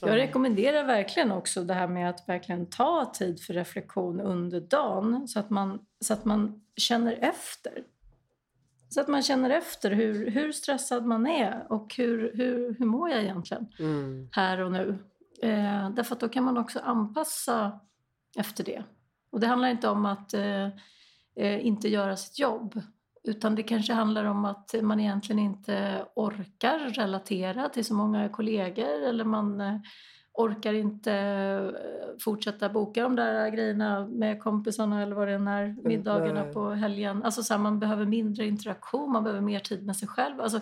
Jag 0.00 0.10
Ja. 0.10 0.16
rekommenderar 0.16 0.84
verkligen 0.84 1.32
också 1.32 1.64
det 1.64 1.74
här 1.74 1.88
med 1.88 2.10
att 2.10 2.28
verkligen 2.28 2.66
ta 2.70 3.12
tid 3.14 3.40
för 3.40 3.54
reflektion 3.54 4.20
under 4.20 4.60
dagen 4.60 5.28
så 5.28 5.38
att 5.40 5.50
man, 5.50 5.86
så 6.00 6.12
att 6.12 6.24
man 6.24 6.64
känner 6.76 7.12
efter. 7.12 7.84
Så 8.92 9.00
att 9.00 9.08
man 9.08 9.22
känner 9.22 9.50
efter 9.50 9.90
hur, 9.90 10.30
hur 10.30 10.52
stressad 10.52 11.06
man 11.06 11.26
är 11.26 11.66
och 11.72 11.94
hur, 11.96 12.32
hur, 12.34 12.76
hur 12.78 12.86
mår 12.86 13.10
jag 13.10 13.22
egentligen 13.22 13.66
Mm. 13.78 14.28
här 14.32 14.60
och 14.60 14.72
nu. 14.72 14.98
Eh, 15.42 15.90
därför 15.90 16.14
att 16.14 16.20
då 16.20 16.28
kan 16.28 16.44
man 16.44 16.58
också 16.58 16.78
anpassa 16.78 17.80
efter 18.36 18.64
det. 18.64 18.82
Och 19.30 19.40
det 19.40 19.46
handlar 19.46 19.68
inte 19.68 19.88
om 19.88 20.06
att 20.06 20.34
eh, 20.34 20.66
eh, 21.36 21.66
inte 21.66 21.88
göra 21.88 22.16
sitt 22.16 22.38
jobb. 22.38 22.80
Utan 23.24 23.54
det 23.54 23.62
kanske 23.62 23.92
handlar 23.92 24.24
om 24.24 24.44
att 24.44 24.74
man 24.82 25.00
egentligen 25.00 25.38
inte 25.38 26.04
orkar 26.14 26.78
relatera 26.78 27.68
till 27.68 27.84
så 27.84 27.94
många 27.94 28.28
kollegor 28.28 29.02
eller 29.02 29.24
man 29.24 29.60
eh, 29.60 29.76
orkar 30.34 30.72
inte 30.72 31.12
eh, 31.12 32.18
fortsätta 32.24 32.68
boka 32.68 33.02
de 33.02 33.16
där 33.16 33.48
grejerna 33.48 34.06
med 34.06 34.40
kompisarna 34.42 35.02
eller 35.02 35.16
vad 35.16 35.28
det 35.28 35.34
än 35.34 35.48
är, 35.48 35.76
middagarna 35.84 36.44
nej. 36.44 36.52
på 36.52 36.70
helgen. 36.70 37.22
Alltså 37.22 37.42
så 37.42 37.54
här, 37.54 37.58
man 37.60 37.78
behöver 37.78 38.06
mindre 38.06 38.46
interaktion, 38.46 39.12
man 39.12 39.24
behöver 39.24 39.42
mer 39.42 39.60
tid 39.60 39.86
med 39.86 39.96
sig 39.96 40.08
själv. 40.08 40.40
Alltså, 40.40 40.60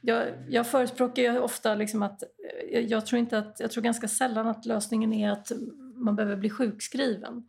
jag, 0.00 0.26
jag 0.48 0.66
förespråkar 0.66 1.22
ju 1.22 1.38
ofta 1.38 1.74
liksom 1.74 2.02
att 2.02 2.22
eh, 2.22 2.28
jag, 2.72 2.82
jag 2.82 3.06
tror 3.06 3.18
inte 3.18 3.38
att, 3.38 3.60
jag 3.60 3.70
tror 3.70 3.82
ganska 3.82 4.08
sällan 4.08 4.46
att 4.46 4.66
lösningen 4.66 5.12
är 5.12 5.30
att 5.30 5.52
man 5.94 6.16
behöver 6.16 6.36
bli 6.36 6.50
sjukskriven 6.50 7.48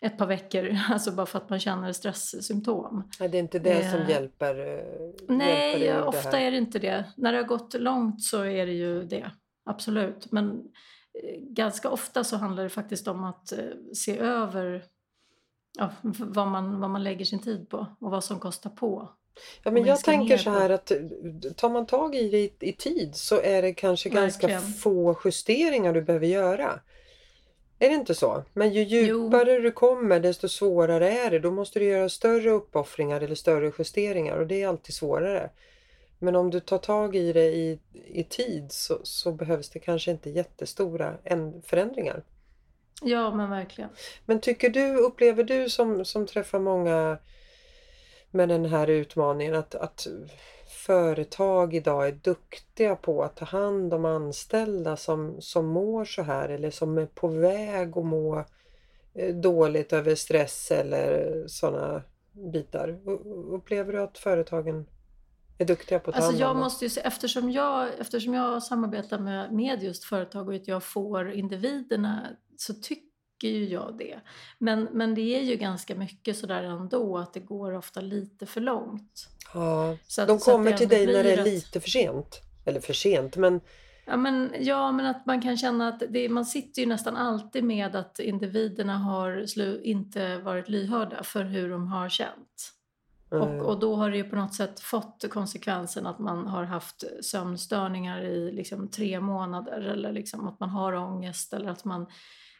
ett 0.00 0.18
par 0.18 0.26
veckor, 0.26 0.76
alltså 0.90 1.12
bara 1.12 1.26
för 1.26 1.38
att 1.38 1.50
man 1.50 1.58
känner 1.60 1.92
stresssymptom. 1.92 3.10
Nej, 3.20 3.28
det 3.28 3.38
är 3.38 3.40
inte 3.40 3.58
det 3.58 3.90
som 3.90 4.00
Eh, 4.00 4.10
hjälper. 4.10 4.58
eh, 4.58 4.66
hjälper 4.66 5.34
Nej, 5.34 5.80
det 5.80 6.02
ofta 6.02 6.40
är 6.40 6.50
det 6.50 6.56
inte 6.56 6.78
det. 6.78 7.04
När 7.16 7.32
det 7.32 7.38
har 7.38 7.44
gått 7.44 7.74
långt 7.74 8.22
så 8.22 8.44
är 8.44 8.66
det 8.66 8.72
ju 8.72 9.02
det, 9.04 9.30
absolut. 9.66 10.32
Men 10.32 10.50
eh, 11.24 11.40
ganska 11.40 11.90
ofta 11.90 12.24
så 12.24 12.36
handlar 12.36 12.62
det 12.62 12.70
faktiskt 12.70 13.08
om 13.08 13.24
att 13.24 13.52
eh, 13.52 13.64
se 13.94 14.18
över 14.18 14.84
ja, 15.78 15.90
vad, 16.18 16.48
man, 16.48 16.80
vad 16.80 16.90
man 16.90 17.04
lägger 17.04 17.24
sin 17.24 17.42
tid 17.42 17.68
på 17.68 17.86
och 18.00 18.10
vad 18.10 18.24
som 18.24 18.40
kostar 18.40 18.70
på. 18.70 19.08
Ja, 19.62 19.70
men 19.70 19.84
jag 19.84 20.00
tänker 20.00 20.38
så 20.38 20.50
här 20.50 20.70
att 20.70 20.90
eh, 20.90 20.98
tar 21.56 21.70
man 21.70 21.86
tag 21.86 22.14
i 22.14 22.30
det 22.30 22.38
i, 22.38 22.52
i 22.60 22.72
tid 22.72 23.14
så 23.14 23.40
är 23.40 23.62
det 23.62 23.72
kanske 23.72 24.08
ganska 24.08 24.46
Verkligen. 24.46 24.72
få 24.72 25.20
justeringar 25.24 25.94
du 25.94 26.02
behöver 26.02 26.26
göra. 26.26 26.80
Är 27.78 27.88
det 27.88 27.94
inte 27.94 28.14
så? 28.14 28.44
Men 28.52 28.72
ju 28.72 28.82
djupare 28.82 29.58
du 29.58 29.72
kommer 29.72 30.20
desto 30.20 30.48
svårare 30.48 31.10
är 31.10 31.30
det. 31.30 31.38
Då 31.38 31.50
måste 31.50 31.78
du 31.78 31.84
göra 31.84 32.08
större 32.08 32.50
uppoffringar 32.50 33.20
eller 33.20 33.34
större 33.34 33.72
justeringar 33.78 34.36
och 34.36 34.46
det 34.46 34.62
är 34.62 34.68
alltid 34.68 34.94
svårare. 34.94 35.50
Men 36.18 36.36
om 36.36 36.50
du 36.50 36.60
tar 36.60 36.78
tag 36.78 37.16
i 37.16 37.32
det 37.32 37.54
i, 37.54 37.78
i 37.92 38.24
tid 38.24 38.72
så, 38.72 38.98
så 39.02 39.32
behövs 39.32 39.70
det 39.70 39.78
kanske 39.78 40.10
inte 40.10 40.30
jättestora 40.30 41.14
förändringar. 41.64 42.22
Ja 43.02 43.34
men 43.34 43.50
verkligen. 43.50 43.90
Men 44.24 44.40
tycker 44.40 44.70
du, 44.70 44.96
upplever 44.96 45.44
du 45.44 45.68
som, 45.68 46.04
som 46.04 46.26
träffar 46.26 46.58
många 46.58 47.18
med 48.30 48.48
den 48.48 48.64
här 48.64 48.86
utmaningen 48.90 49.54
att, 49.54 49.74
att 49.74 50.06
företag 50.68 51.74
idag 51.74 52.08
är 52.08 52.12
duktiga 52.12 52.96
på 52.96 53.22
att 53.22 53.36
ta 53.36 53.44
hand 53.44 53.94
om 53.94 54.04
anställda 54.04 54.96
som, 54.96 55.40
som 55.40 55.66
mår 55.66 56.04
så 56.04 56.22
här 56.22 56.48
eller 56.48 56.70
som 56.70 56.98
är 56.98 57.06
på 57.06 57.28
väg 57.28 57.98
att 57.98 58.04
må 58.04 58.44
eh, 59.14 59.34
dåligt 59.34 59.92
över 59.92 60.14
stress 60.14 60.70
eller 60.70 61.44
sådana 61.46 62.02
bitar. 62.32 62.98
Upplever 63.50 63.92
du 63.92 64.00
att 64.02 64.18
företagen 64.18 64.86
är 65.58 65.64
duktiga 65.64 65.98
på 65.98 66.10
att 66.10 66.16
ta 66.16 66.22
alltså 66.22 66.40
jag 66.40 66.56
måste 66.56 66.84
ju 66.84 66.90
eftersom 67.04 67.50
jag, 67.50 67.88
eftersom 67.98 68.34
jag 68.34 68.62
samarbetar 68.62 69.18
med, 69.18 69.52
med 69.52 69.82
just 69.82 70.04
företag 70.04 70.48
och 70.48 70.54
att 70.54 70.68
jag 70.68 70.82
får 70.82 71.32
individerna 71.32 72.26
så 72.56 72.74
tycker 72.74 73.48
ju 73.48 73.64
jag 73.64 73.94
det. 73.98 74.20
Men, 74.58 74.88
men 74.92 75.14
det 75.14 75.36
är 75.36 75.42
ju 75.42 75.56
ganska 75.56 75.94
mycket 75.94 76.36
sådär 76.36 76.62
ändå 76.62 77.18
att 77.18 77.34
det 77.34 77.40
går 77.40 77.72
ofta 77.72 78.00
lite 78.00 78.46
för 78.46 78.60
långt. 78.60 79.28
Ja, 79.54 79.96
så 80.06 80.22
att, 80.22 80.28
de 80.28 80.38
kommer 80.38 80.72
till 80.72 80.88
dig 80.88 81.06
när 81.06 81.24
det 81.24 81.32
är 81.32 81.44
lite 81.44 81.80
för 81.80 81.90
sent. 81.90 82.40
Eller 82.64 82.80
för 82.80 82.92
sent 82.92 83.36
men 83.36 83.60
Ja 84.08 84.16
men, 84.16 84.54
ja, 84.60 84.92
men 84.92 85.06
att 85.06 85.26
man 85.26 85.42
kan 85.42 85.56
känna 85.56 85.88
att 85.88 86.02
det, 86.08 86.28
man 86.28 86.46
sitter 86.46 86.82
ju 86.82 86.88
nästan 86.88 87.16
alltid 87.16 87.64
med 87.64 87.96
att 87.96 88.18
individerna 88.18 88.98
har 88.98 89.46
slu, 89.46 89.80
inte 89.82 90.38
varit 90.38 90.68
lyhörda 90.68 91.22
för 91.22 91.44
hur 91.44 91.70
de 91.70 91.86
har 91.86 92.08
känt. 92.08 92.72
Och, 93.40 93.68
och 93.70 93.80
då 93.80 93.94
har 93.96 94.10
det 94.10 94.16
ju 94.16 94.24
på 94.24 94.36
något 94.36 94.54
sätt 94.54 94.80
fått 94.80 95.24
konsekvensen 95.30 96.06
att 96.06 96.18
man 96.18 96.46
har 96.46 96.64
haft 96.64 97.04
sömnstörningar 97.20 98.22
i 98.22 98.52
liksom 98.52 98.88
tre 98.88 99.20
månader 99.20 99.80
eller 99.80 100.12
liksom 100.12 100.48
att 100.48 100.60
man 100.60 100.70
har 100.70 100.92
ångest 100.92 101.52
eller 101.52 101.70
att 101.70 101.84
man 101.84 102.06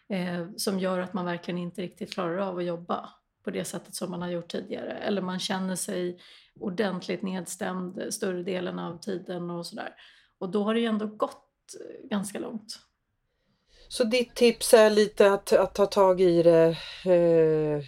eh, 0.09 0.47
som 0.57 0.79
gör 0.79 0.99
att 0.99 1.12
man 1.12 1.25
verkligen 1.25 1.59
inte 1.59 1.83
riktigt 1.83 2.12
klarar 2.12 2.39
av 2.39 2.59
att 2.59 2.65
jobba 2.65 3.09
på 3.45 3.51
det 3.51 3.65
sättet 3.65 3.95
som 3.95 4.11
man 4.11 4.23
har 4.23 4.29
gjort 4.29 4.49
tidigare. 4.49 4.93
Eller 4.93 5.23
man 5.23 5.39
känner 5.39 5.77
sig 5.77 6.21
ordentligt 6.61 7.23
nedstämd 7.23 8.15
större 8.15 8.43
delen 8.43 8.79
av 8.79 8.99
tiden 8.99 9.51
och 9.51 9.67
sådär. 9.67 9.95
Och 10.39 10.49
då 10.49 10.65
har 10.65 10.75
det 10.75 10.81
ju 10.81 10.87
ändå 10.87 11.07
gått 11.07 11.75
eh, 11.81 12.09
ganska 12.09 12.39
långt. 12.39 12.79
Så 13.89 14.05
ditt 14.05 14.35
tips 14.35 14.75
är 14.75 14.91
lite 14.91 15.33
att, 15.33 15.53
att 15.53 15.75
ta 15.75 15.87
tag 15.87 16.21
i 16.21 16.43
det 16.43 16.69
eh, 17.05 17.83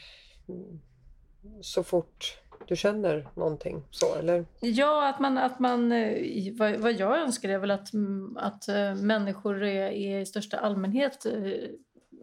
så 1.60 1.82
fort 1.82 2.38
du 2.66 2.76
känner 2.76 3.28
någonting 3.34 3.82
så 3.90 4.14
eller? 4.14 4.46
Ja, 4.60 5.08
att 5.08 5.20
man, 5.20 5.38
att 5.38 5.58
man 5.58 5.92
eh, 5.92 6.52
vad, 6.58 6.76
vad 6.76 6.92
jag 6.92 7.20
önskar 7.20 7.48
är 7.48 7.58
väl 7.58 7.70
att, 7.70 7.92
mm, 7.92 8.36
att 8.36 8.68
eh, 8.68 8.94
människor 8.94 9.62
är, 9.62 9.90
är 9.90 10.20
i 10.20 10.26
största 10.26 10.56
allmänhet 10.58 11.26
eh, 11.26 11.32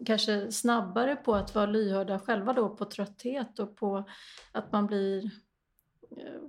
kanske 0.06 0.52
snabbare 0.52 1.16
på 1.16 1.34
att 1.34 1.54
vara 1.54 1.66
lyhörda 1.66 2.18
själva 2.18 2.52
då 2.52 2.68
på 2.68 2.84
trötthet 2.84 3.58
och 3.58 3.76
på 3.76 4.04
att 4.52 4.72
man 4.72 4.86
blir 4.86 5.30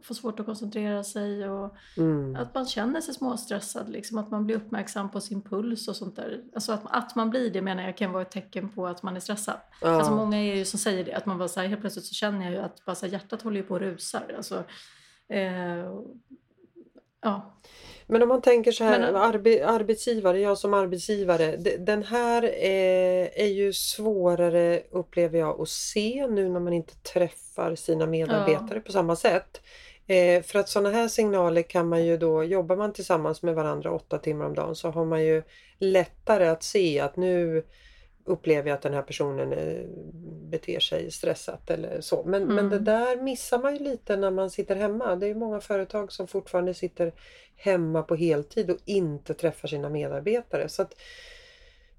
får 0.03 0.15
svårt 0.15 0.39
att 0.39 0.45
koncentrera 0.45 1.03
sig 1.03 1.49
och 1.49 1.75
mm. 1.97 2.35
att 2.35 2.55
man 2.55 2.65
känner 2.65 3.01
sig 3.01 3.13
småstressad. 3.13 3.89
Liksom, 3.89 4.17
att 4.17 4.31
man 4.31 4.45
blir 4.45 4.55
uppmärksam 4.55 5.11
på 5.11 5.21
sin 5.21 5.41
puls 5.41 5.87
och 5.87 5.95
sånt 5.95 6.15
där. 6.15 6.41
Alltså 6.55 6.71
att, 6.71 6.81
att 6.85 7.15
man 7.15 7.29
blir 7.29 7.49
det 7.49 7.61
menar 7.61 7.83
jag 7.83 7.97
kan 7.97 8.11
vara 8.11 8.21
ett 8.21 8.31
tecken 8.31 8.69
på 8.69 8.87
att 8.87 9.03
man 9.03 9.15
är 9.15 9.19
stressad. 9.19 9.57
Ja. 9.81 9.89
Alltså 9.89 10.15
många 10.15 10.37
är 10.37 10.55
ju 10.55 10.65
som 10.65 10.79
säger 10.79 11.05
det, 11.05 11.13
att 11.13 11.25
man 11.25 11.37
bara 11.37 11.47
så 11.47 11.59
här, 11.59 11.67
helt 11.67 11.81
plötsligt 11.81 12.05
så 12.05 12.13
känner 12.13 12.45
jag 12.45 12.53
ju 12.53 12.59
att 12.59 12.85
bara 12.85 12.95
så 12.95 13.05
här, 13.05 13.13
hjärtat 13.13 13.41
håller 13.41 13.63
på 13.63 13.73
och 13.73 13.79
rusar. 13.79 14.33
Alltså, 14.37 14.63
eh, 15.29 15.91
ja. 17.27 17.53
Men 18.09 18.21
om 18.21 18.29
man 18.29 18.41
tänker 18.41 18.71
så 18.71 18.83
här, 18.83 18.99
Men, 18.99 19.15
arbe, 19.15 19.67
arbetsgivare, 19.67 20.39
jag 20.39 20.57
som 20.57 20.73
arbetsgivare, 20.73 21.55
den 21.79 22.03
här 22.03 22.43
är, 22.61 23.29
är 23.35 23.47
ju 23.47 23.73
svårare 23.73 24.81
upplever 24.91 25.39
jag 25.39 25.61
att 25.61 25.69
se 25.69 26.27
nu 26.29 26.49
när 26.49 26.59
man 26.59 26.73
inte 26.73 26.95
träffar 26.95 27.75
sina 27.75 28.05
medarbetare 28.05 28.75
ja. 28.75 28.81
på 28.85 28.91
samma 28.91 29.15
sätt. 29.15 29.61
Eh, 30.07 30.43
för 30.43 30.59
att 30.59 30.69
sådana 30.69 30.91
här 30.91 31.07
signaler 31.07 31.61
kan 31.61 31.89
man 31.89 32.05
ju 32.05 32.17
då, 32.17 32.43
jobbar 32.43 32.75
man 32.75 32.93
tillsammans 32.93 33.41
med 33.41 33.55
varandra 33.55 33.91
åtta 33.91 34.17
timmar 34.17 34.45
om 34.45 34.55
dagen 34.55 34.75
så 34.75 34.89
har 34.89 35.05
man 35.05 35.23
ju 35.23 35.43
lättare 35.79 36.47
att 36.47 36.63
se 36.63 36.99
att 36.99 37.15
nu 37.15 37.63
upplever 38.27 38.69
jag 38.69 38.75
att 38.75 38.81
den 38.81 38.93
här 38.93 39.01
personen 39.01 39.53
eh, 39.53 39.83
beter 40.49 40.79
sig 40.79 41.11
stressat 41.11 41.69
eller 41.69 42.01
så. 42.01 42.23
Men, 42.23 42.43
mm. 42.43 42.55
men 42.55 42.69
det 42.69 42.79
där 42.79 43.21
missar 43.21 43.59
man 43.59 43.75
ju 43.75 43.83
lite 43.83 44.17
när 44.17 44.31
man 44.31 44.49
sitter 44.49 44.75
hemma. 44.75 45.15
Det 45.15 45.27
är 45.27 45.35
många 45.35 45.59
företag 45.59 46.11
som 46.11 46.27
fortfarande 46.27 46.73
sitter 46.73 47.13
hemma 47.55 48.03
på 48.03 48.15
heltid 48.15 48.69
och 48.69 48.77
inte 48.85 49.33
träffar 49.33 49.67
sina 49.67 49.89
medarbetare. 49.89 50.69
Så 50.69 50.81
att, 50.81 50.93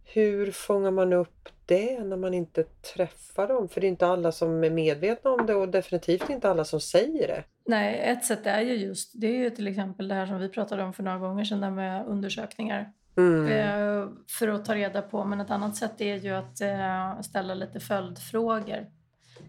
hur 0.05 0.51
fångar 0.51 0.91
man 0.91 1.13
upp 1.13 1.49
det 1.67 2.05
när 2.05 2.17
man 2.17 2.35
inte 2.35 2.65
träffar 2.65 3.49
dem? 3.49 3.69
För 3.69 3.81
det 3.81 3.87
är 3.87 3.89
inte 3.89 4.07
alla 4.07 4.33
som 4.33 4.65
är 4.65 4.71
medvetna 4.71 5.31
om 5.31 5.47
det 5.47 5.55
och 5.55 5.69
definitivt 5.69 6.31
inte 6.31 6.51
alla 6.51 6.65
som 6.65 6.81
säger 6.81 7.29
det. 7.29 7.45
Nej, 7.67 8.01
ett 8.05 8.25
sätt 8.25 8.47
är 8.47 8.61
ju 8.61 8.75
just, 8.75 9.13
det 9.15 9.27
är 9.27 9.39
ju 9.39 9.51
till 9.51 9.69
exempel 9.69 10.09
det 10.09 10.15
här 10.15 10.27
som 10.27 10.39
vi 10.39 10.49
pratade 10.49 10.83
om 10.83 10.93
för 10.93 11.03
några 11.03 11.19
gånger 11.19 11.45
sedan, 11.45 11.61
där 11.61 11.71
med 11.71 12.07
undersökningar. 12.07 12.93
Mm. 13.19 13.47
Eh, 13.47 14.09
för 14.29 14.49
att 14.49 14.65
ta 14.65 14.75
reda 14.75 15.03
på. 15.03 15.25
Men 15.25 15.41
ett 15.41 15.51
annat 15.51 15.77
sätt 15.77 16.01
är 16.01 16.17
ju 16.17 16.31
att 16.31 16.61
eh, 16.61 17.21
ställa 17.21 17.55
lite 17.55 17.81
följdfrågor. 17.81 18.87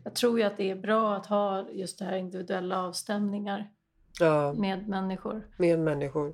Jag 0.04 0.16
tror 0.16 0.40
ju 0.40 0.46
att 0.46 0.58
det 0.58 0.72
är 0.72 0.76
bra 0.76 1.16
att 1.16 1.26
ha 1.26 1.70
just 1.70 2.00
det 2.00 2.06
här 2.06 2.18
individuella 2.18 2.84
avstämningar 2.84 3.70
ja. 4.20 4.54
med 4.54 4.88
människor. 4.88 5.48
Med 5.58 5.80
människor. 5.80 6.34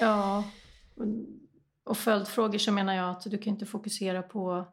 Ja. 0.00 0.44
Och 1.84 1.96
följdfrågor 1.96 2.58
så 2.58 2.72
menar 2.72 2.94
jag 2.94 3.10
att 3.10 3.22
du 3.22 3.38
kan 3.38 3.52
inte 3.52 3.66
fokusera 3.66 4.22
på 4.22 4.72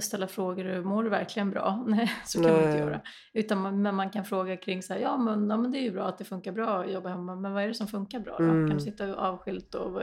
ställa 0.00 0.28
frågor, 0.28 0.82
mår 0.82 1.02
du 1.02 1.10
verkligen 1.10 1.50
bra? 1.50 1.84
Nej, 1.88 2.12
så 2.24 2.42
kan 2.42 2.52
Nej. 2.52 2.60
man 2.60 2.70
inte 2.70 2.78
göra. 2.78 3.00
Utan 3.32 3.58
man, 3.58 3.82
men 3.82 3.94
man 3.94 4.10
kan 4.10 4.24
fråga 4.24 4.56
kring 4.56 4.82
så 4.82 4.92
här, 4.92 5.00
ja 5.00 5.16
men, 5.16 5.50
ja 5.50 5.56
men 5.56 5.72
det 5.72 5.78
är 5.78 5.82
ju 5.82 5.90
bra 5.90 6.04
att 6.04 6.18
det 6.18 6.24
funkar 6.24 6.52
bra 6.52 6.82
att 6.84 6.92
jobba 6.92 7.08
hemma, 7.08 7.36
men 7.36 7.52
vad 7.52 7.62
är 7.62 7.68
det 7.68 7.74
som 7.74 7.86
funkar 7.86 8.20
bra 8.20 8.36
då? 8.38 8.44
Mm. 8.44 8.68
Kan 8.68 8.78
du 8.78 8.84
sitta 8.84 9.14
avskilt 9.14 9.74
och... 9.74 10.02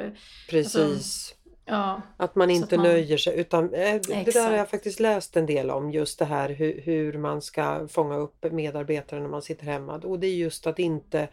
Precis. 0.50 0.76
Alltså, 0.76 1.36
ja, 1.66 2.02
att 2.18 2.36
man 2.36 2.50
inte 2.50 2.76
att 2.76 2.82
man... 2.82 2.92
nöjer 2.92 3.18
sig 3.18 3.40
utan 3.40 3.74
äh, 3.74 4.02
det 4.08 4.34
där 4.34 4.50
har 4.50 4.58
jag 4.58 4.70
faktiskt 4.70 5.00
läst 5.00 5.38
en 5.38 5.46
del 5.46 5.70
om 5.70 5.92
just 5.92 6.20
det 6.20 6.26
här 6.26 6.50
hur, 6.50 6.82
hur 6.82 7.18
man 7.18 7.42
ska 7.42 7.88
fånga 7.88 8.16
upp 8.16 8.52
medarbetare 8.52 9.20
när 9.20 9.30
man 9.30 9.42
sitter 9.42 9.66
hemma 9.66 9.96
och 9.96 10.20
det 10.20 10.28
är 10.28 10.36
just 10.36 10.68
att 10.68 10.80
inte 10.80 11.28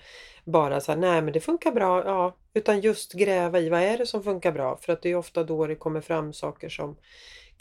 bara 0.45 0.81
säga 0.81 0.97
nej 0.97 1.23
men 1.23 1.33
det 1.33 1.41
funkar 1.41 1.73
bra, 1.73 2.05
ja, 2.05 2.37
utan 2.55 2.81
just 2.81 3.13
gräva 3.13 3.61
i 3.61 3.69
vad 3.69 3.81
är 3.81 3.99
det 3.99 4.07
som 4.07 4.23
funkar 4.23 4.53
bra 4.53 4.77
för 4.77 4.93
att 4.93 5.03
det 5.03 5.11
är 5.11 5.17
ofta 5.17 5.45
då 5.45 5.67
det 5.67 5.75
kommer 5.75 6.01
fram 6.01 6.33
saker 6.33 6.69
som 6.69 6.97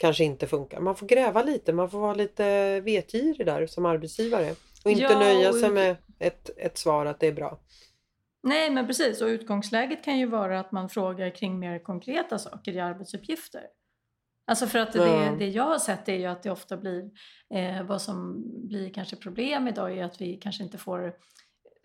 kanske 0.02 0.24
inte 0.24 0.46
funkar. 0.46 0.80
Man 0.80 0.96
får 0.96 1.06
gräva 1.06 1.42
lite, 1.42 1.72
man 1.72 1.90
får 1.90 1.98
vara 1.98 2.14
lite 2.14 2.80
vetgirig 2.80 3.46
där 3.46 3.66
som 3.66 3.86
arbetsgivare. 3.86 4.54
Och 4.84 4.90
inte 4.90 5.02
ja, 5.02 5.18
nöja 5.18 5.52
sig 5.52 5.70
med 5.70 5.96
ett, 6.18 6.50
ett 6.56 6.78
svar 6.78 7.06
att 7.06 7.20
det 7.20 7.26
är 7.26 7.32
bra. 7.32 7.60
Nej 8.42 8.70
men 8.70 8.86
precis 8.86 9.22
och 9.22 9.26
utgångsläget 9.26 10.04
kan 10.04 10.18
ju 10.18 10.26
vara 10.26 10.60
att 10.60 10.72
man 10.72 10.88
frågar 10.88 11.30
kring 11.30 11.58
mer 11.58 11.78
konkreta 11.78 12.38
saker 12.38 12.72
i 12.72 12.80
arbetsuppgifter. 12.80 13.62
Alltså 14.46 14.66
för 14.66 14.78
att 14.78 14.92
det, 14.92 15.36
det 15.38 15.48
jag 15.48 15.64
har 15.64 15.78
sett 15.78 16.08
är 16.08 16.16
ju 16.16 16.26
att 16.26 16.42
det 16.42 16.50
ofta 16.50 16.76
blir, 16.76 17.10
eh, 17.54 17.82
vad 17.82 18.02
som 18.02 18.44
blir 18.68 18.90
kanske 18.90 19.16
problem 19.16 19.68
idag 19.68 19.98
är 19.98 20.04
att 20.04 20.20
vi 20.20 20.36
kanske 20.36 20.62
inte 20.62 20.78
får 20.78 21.14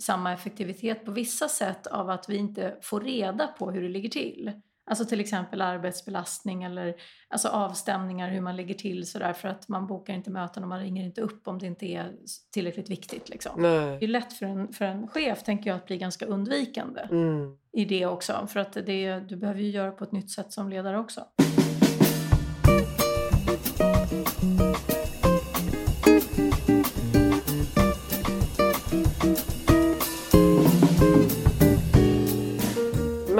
samma 0.04 0.34
effektivitet 0.34 1.06
på 1.06 1.12
vissa 1.12 1.50
sätt 1.50 1.88
av 1.88 2.10
att 2.10 2.30
vi 2.30 2.38
inte 2.38 2.78
får 2.82 3.02
reda 3.02 3.48
på 3.48 3.72
hur 3.72 3.82
det 3.82 3.90
ligger 3.90 4.10
till. 4.10 4.52
Alltså 4.89 5.06
till 5.06 5.19
exempel 5.19 5.62
arbetsbelastning 5.62 6.63
eller 6.63 6.95
alltså 7.30 7.47
avstämningar 7.47 8.30
hur 8.30 8.41
man 8.41 8.56
ligger 8.56 8.73
till 8.73 9.08
sådär 9.08 9.34
för 9.34 9.47
att 9.47 9.67
man 9.67 9.88
bokar 9.88 10.13
inte 10.13 10.30
möten 10.30 10.63
och 10.63 10.69
man 10.69 10.80
ringer 10.80 11.04
inte 11.04 11.21
upp 11.21 11.47
om 11.47 11.60
det 11.60 11.65
inte 11.65 11.86
är 11.86 12.13
tillräckligt 12.54 12.89
viktigt. 12.89 13.30
Liksom. 13.30 13.62
Det 13.62 14.06
är 14.06 14.08
lätt 14.08 14.34
för 14.34 14.45
en, 14.45 14.73
för 14.73 14.86
en 14.86 15.08
chef 15.08 15.43
tänker 15.43 15.69
jag 15.69 15.78
att 15.78 15.86
bli 15.86 15.97
ganska 15.97 16.26
undvikande 16.26 17.02
mm. 17.02 17.58
i 17.73 17.86
det 17.86 18.06
också 18.06 18.47
för 18.47 18.60
att 18.60 18.73
det, 18.73 19.19
du 19.19 19.36
behöver 19.36 19.62
ju 19.62 19.69
göra 19.69 19.91
på 19.91 20.04
ett 20.04 20.12
nytt 20.12 20.32
sätt 20.32 20.54
som 20.54 20.69
ledare 20.69 21.00
också. 21.00 21.21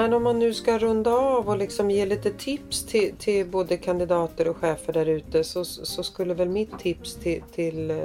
Men 0.08 0.16
om 0.16 0.22
man 0.22 0.38
nu 0.38 0.54
ska 0.54 0.78
runda 0.78 1.10
av 1.10 1.48
och 1.48 1.58
liksom 1.58 1.90
ge 1.90 2.06
lite 2.06 2.30
tips 2.30 2.86
till, 2.86 3.16
till 3.16 3.46
både 3.46 3.76
kandidater 3.76 4.48
och 4.48 4.56
chefer 4.56 4.92
där 4.92 5.06
ute 5.06 5.44
så, 5.44 5.64
så 5.64 6.02
skulle 6.02 6.34
väl 6.34 6.48
mitt 6.48 6.78
tips 6.78 7.14
till, 7.14 7.42
till 7.54 7.90
eh, 7.90 7.96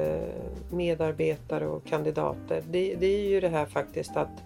medarbetare 0.71 1.67
och 1.67 1.85
kandidater 1.85 2.63
det, 2.71 2.95
det, 2.95 3.05
är 3.05 3.29
ju 3.29 3.39
det 3.39 3.49
här 3.49 3.65
faktiskt 3.65 4.17
att, 4.17 4.43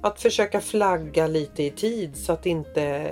att 0.00 0.20
försöka 0.20 0.60
flagga 0.60 1.26
lite 1.26 1.62
i 1.62 1.70
tid 1.70 2.16
så 2.16 2.32
att 2.32 2.46
inte 2.46 3.10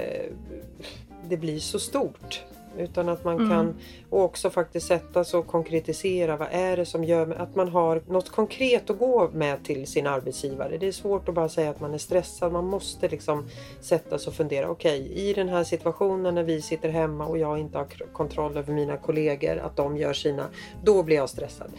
det 1.29 1.37
blir 1.37 1.59
så 1.59 1.79
stort. 1.79 2.45
Utan 2.79 3.09
att 3.09 3.25
man 3.25 3.35
Mm. 3.37 3.51
kan 3.51 3.75
också 4.11 4.51
faktiskt 4.51 4.87
sätta 4.87 5.25
sig 5.25 5.39
och 5.39 5.47
konkretisera 5.47 6.37
vad 6.37 6.49
är 6.51 6.77
det 6.77 6.87
som 6.87 7.05
gör 7.05 7.31
att 7.41 7.55
man 7.57 7.69
har 7.69 8.03
något 8.09 8.29
konkret 8.31 8.91
att 8.91 8.99
gå 8.99 9.31
med 9.33 9.65
till 9.65 9.87
sin 9.87 10.07
arbetsgivare. 10.07 10.77
Det 10.79 10.87
är 10.89 10.93
svårt 10.93 11.29
att 11.29 11.35
bara 11.35 11.49
säga 11.49 11.71
att 11.71 11.81
man 11.81 11.95
är 11.95 11.99
stressad. 11.99 12.53
Man 12.53 12.65
måste 12.67 13.09
liksom 13.09 13.45
sätta 13.81 14.19
sig 14.19 14.31
och 14.31 14.35
fundera. 14.37 14.69
Okej, 14.71 15.13
i 15.13 15.33
den 15.33 15.49
här 15.49 15.65
situationen 15.65 16.35
när 16.35 16.43
vi 16.43 16.63
sitter 16.63 16.89
hemma 16.89 17.27
och 17.27 17.39
jag 17.39 17.59
inte 17.59 17.79
har 17.79 17.87
kontroll 18.13 18.57
över 18.57 18.73
mina 18.73 18.97
kollegor, 18.97 19.57
att 19.59 19.77
de 19.77 19.97
gör 19.97 20.13
sina, 20.13 20.47
då 20.85 21.03
blir 21.03 21.17
jag 21.17 21.31
stressad. 21.31 21.71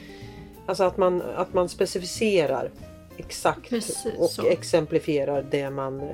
Alltså 0.65 0.83
att 0.83 0.97
man, 0.97 1.21
att 1.35 1.53
man 1.53 1.69
specificerar 1.69 2.71
exakt 3.17 3.69
Precis 3.69 4.07
och 4.19 4.29
så. 4.29 4.45
exemplifierar 4.47 5.45
det 5.51 5.69
man 5.69 5.99
eh, 6.01 6.07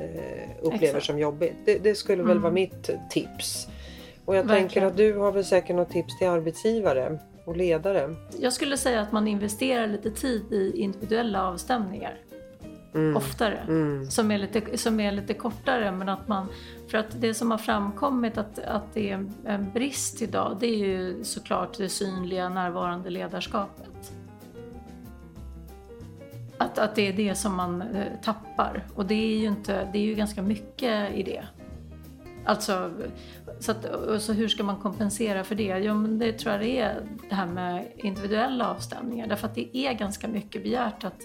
upplever 0.62 0.86
Exakt. 0.86 1.06
som 1.06 1.19
jobbigt. 1.19 1.54
Det, 1.65 1.78
det 1.78 1.96
skulle 1.96 2.24
väl 2.24 2.32
Mm. 2.32 2.43
vara 2.43 2.54
mitt 2.54 2.89
tips. 3.10 3.67
Och 4.26 4.36
jag 4.36 4.44
Verkligen. 4.44 4.70
tänker 4.70 4.86
att 4.86 4.98
du 4.98 5.18
har 5.18 5.32
väl 5.32 5.46
säkert 5.46 5.76
något 5.76 5.90
tips 5.90 6.18
till 6.18 6.28
arbetsgivare 6.28 7.20
och 7.46 7.58
ledare. 7.58 8.16
Jag 8.40 8.54
skulle 8.54 8.78
säga 8.78 9.02
att 9.02 9.12
man 9.12 9.28
investerar 9.28 9.88
lite 9.88 10.12
tid 10.12 10.54
i 10.54 10.72
individuella 10.76 11.48
avstämningar. 11.48 12.18
Mm. 12.94 13.18
Oftare. 13.18 13.58
Mm. 13.58 14.12
Som, 14.12 14.32
är 14.32 14.38
lite, 14.38 14.78
som 14.78 15.00
är 15.00 15.12
lite 15.12 15.34
kortare. 15.34 15.92
Men 15.92 16.10
att 16.10 16.28
man, 16.28 16.48
för 16.88 16.98
att 16.98 17.22
det 17.22 17.34
som 17.34 17.52
har 17.52 17.58
framkommit 17.58 18.38
att, 18.38 18.60
att 18.60 18.94
det 18.94 19.10
är 19.10 19.30
en 19.46 19.72
brist 19.74 20.22
idag 20.22 20.58
det 20.60 20.68
är 20.68 20.78
ju 20.78 21.24
såklart 21.24 21.78
det 21.78 21.90
synliga 21.90 22.50
närvarande 22.50 23.10
ledarskapet. 23.10 24.14
Att, 26.58 26.78
att 26.78 26.96
det 26.96 27.08
är 27.08 27.14
det 27.14 27.36
som 27.36 27.56
man 27.56 27.82
eh, 27.82 28.06
tappar. 28.24 28.86
Och 28.96 29.06
det 29.06 29.14
är 29.34 29.38
ju, 29.38 29.48
inte, 29.48 29.90
det 29.94 29.98
är 29.98 30.04
ju 30.04 30.16
ganska 30.16 30.42
mycket 30.42 31.14
i 31.14 31.24
det. 31.24 31.44
Alltså, 32.46 32.92
så, 33.60 33.72
att, 33.72 33.86
så 34.22 34.34
hur 34.34 34.48
ska 34.48 34.64
man 34.64 34.78
kompensera 34.78 35.44
för 35.44 35.56
det? 35.56 35.78
Jo, 35.78 35.94
men 35.94 36.20
det 36.20 36.34
tror 36.34 36.52
jag 36.52 36.62
det 36.62 36.80
är 36.80 37.02
det 37.30 37.36
här 37.36 37.46
med 37.46 37.86
individuella 37.96 38.70
avstämningar. 38.72 39.28
Därför 39.28 39.48
att 39.48 39.56
det 39.56 39.78
är 39.78 39.94
ganska 39.94 40.28
mycket 40.28 40.64
begärt 40.64 41.04
att 41.04 41.22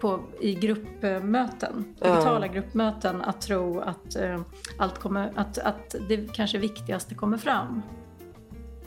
på, 0.00 0.20
i 0.40 0.54
gruppmöten, 0.54 1.94
Ja. 2.00 2.14
digitala 2.14 2.46
gruppmöten, 2.46 3.22
att 3.22 3.40
tro 3.40 3.80
att, 3.80 4.16
eh, 4.16 4.40
allt 4.78 4.98
kommer, 4.98 5.32
att, 5.34 5.58
att 5.58 5.94
det 6.08 6.32
kanske 6.34 6.58
viktigaste 6.58 7.14
kommer 7.14 7.38
fram. 7.38 7.82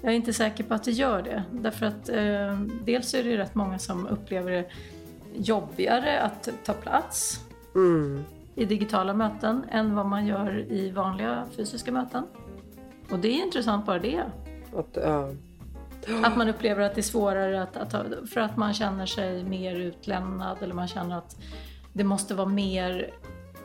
Jag 0.02 0.12
är 0.12 0.15
inte 0.15 0.34
säker 0.34 0.63
på 0.63 0.74
att 0.74 0.84
det 0.84 0.91
gör 0.91 1.22
det. 1.22 1.44
Därför 1.52 1.86
att 1.86 2.10
eh, 2.10 2.60
dels 2.86 3.13
är 3.13 3.24
det 3.24 3.38
rätt 3.38 3.56
många 3.56 3.80
som 3.80 4.08
upplever 4.08 4.52
det 4.52 4.65
jobbigare 5.36 6.22
att 6.22 6.50
ta 6.65 6.74
plats 6.74 7.39
Mm. 7.76 8.24
I 8.55 8.65
digitala 8.65 9.13
möten 9.13 9.65
än 9.71 9.95
vad 9.95 10.05
man 10.05 10.27
gör 10.27 10.71
i 10.71 10.91
vanliga 10.91 11.45
fysiska 11.55 11.91
möten. 11.91 12.23
Och 13.11 13.19
det 13.19 13.27
är 13.27 13.45
intressant 13.45 13.85
bara 13.85 13.99
det. 13.99 14.23
Att, 14.75 14.97
ja. 15.03 15.29
Att 16.23 16.37
man 16.37 16.49
upplever 16.49 16.81
att 16.81 16.95
det 16.95 17.01
är 17.01 17.03
svårare 17.03 17.63
att, 17.63 17.77
att 17.77 18.29
för 18.29 18.41
att 18.41 18.57
man 18.57 18.73
känner 18.73 19.05
sig 19.05 19.43
mer 19.43 19.75
utlämnad 19.75 20.57
eller 20.61 20.73
man 20.73 20.87
känner 20.87 21.17
att 21.17 21.37
det 21.93 22.03
måste 22.03 22.35
vara 22.35 22.47
mer 22.47 23.13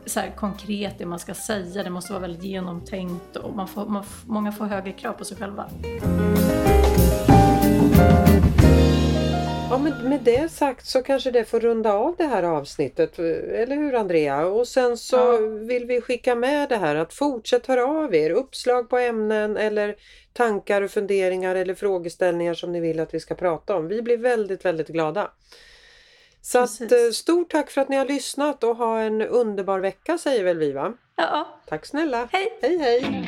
så 0.06 0.20
här, 0.20 0.30
konkret 0.30 0.98
det 0.98 1.06
man 1.06 1.18
ska 1.18 1.34
säga. 1.34 1.82
Det 1.82 1.90
måste 1.90 2.12
vara 2.12 2.20
väldigt 2.20 2.44
genomtänkt 2.44 3.36
och 3.36 3.56
man 3.56 3.68
får, 3.68 3.86
man, 3.86 4.04
många 4.26 4.52
får 4.52 4.64
högre 4.64 4.92
krav 4.92 5.12
på 5.12 5.24
sig 5.24 5.36
själva. 5.36 5.70
Ja, 9.76 9.80
men 9.82 10.08
med 10.08 10.20
det 10.20 10.52
sagt 10.52 10.86
så 10.86 11.02
kanske 11.02 11.30
det 11.30 11.44
får 11.44 11.60
runda 11.60 11.92
av 11.92 12.14
det 12.18 12.24
här 12.24 12.42
avsnittet. 12.42 13.18
Eller 13.18 13.76
hur 13.76 13.94
Andrea? 13.94 14.46
Och 14.46 14.68
sen 14.68 14.96
så 14.96 15.16
Ja. 15.16 15.36
vill 15.66 15.86
vi 15.86 16.00
skicka 16.00 16.34
med 16.34 16.68
det 16.68 16.76
här 16.76 16.94
att 16.96 17.12
fortsätt 17.14 17.66
höra 17.66 17.84
av 17.84 18.14
er. 18.14 18.30
Uppslag 18.30 18.90
på 18.90 18.98
ämnen 18.98 19.56
eller 19.56 19.96
tankar 20.32 20.82
och 20.82 20.90
funderingar 20.90 21.54
eller 21.54 21.74
frågeställningar 21.74 22.54
som 22.54 22.72
ni 22.72 22.80
vill 22.80 23.00
att 23.00 23.14
vi 23.14 23.20
ska 23.20 23.34
prata 23.34 23.76
om. 23.76 23.88
Vi 23.88 24.02
blir 24.02 24.16
väldigt, 24.16 24.64
väldigt 24.64 24.88
glada. 24.88 25.30
Så 26.42 26.58
att, 26.58 26.78
Precis. 26.78 26.92
eh, 26.92 27.10
stort 27.10 27.50
tack 27.50 27.70
för 27.70 27.80
att 27.80 27.88
ni 27.88 27.96
har 27.96 28.06
lyssnat 28.06 28.64
och 28.64 28.76
ha 28.76 29.00
en 29.00 29.22
underbar 29.22 29.78
vecka 29.80 30.18
säger 30.18 30.44
väl 30.44 30.58
vi 30.58 30.72
va? 30.72 30.92
Ja, 31.16 31.60
Tack 31.68 31.86
snälla! 31.86 32.28
hej! 32.32 32.58
Hej 32.62 32.78
hej! 32.78 33.26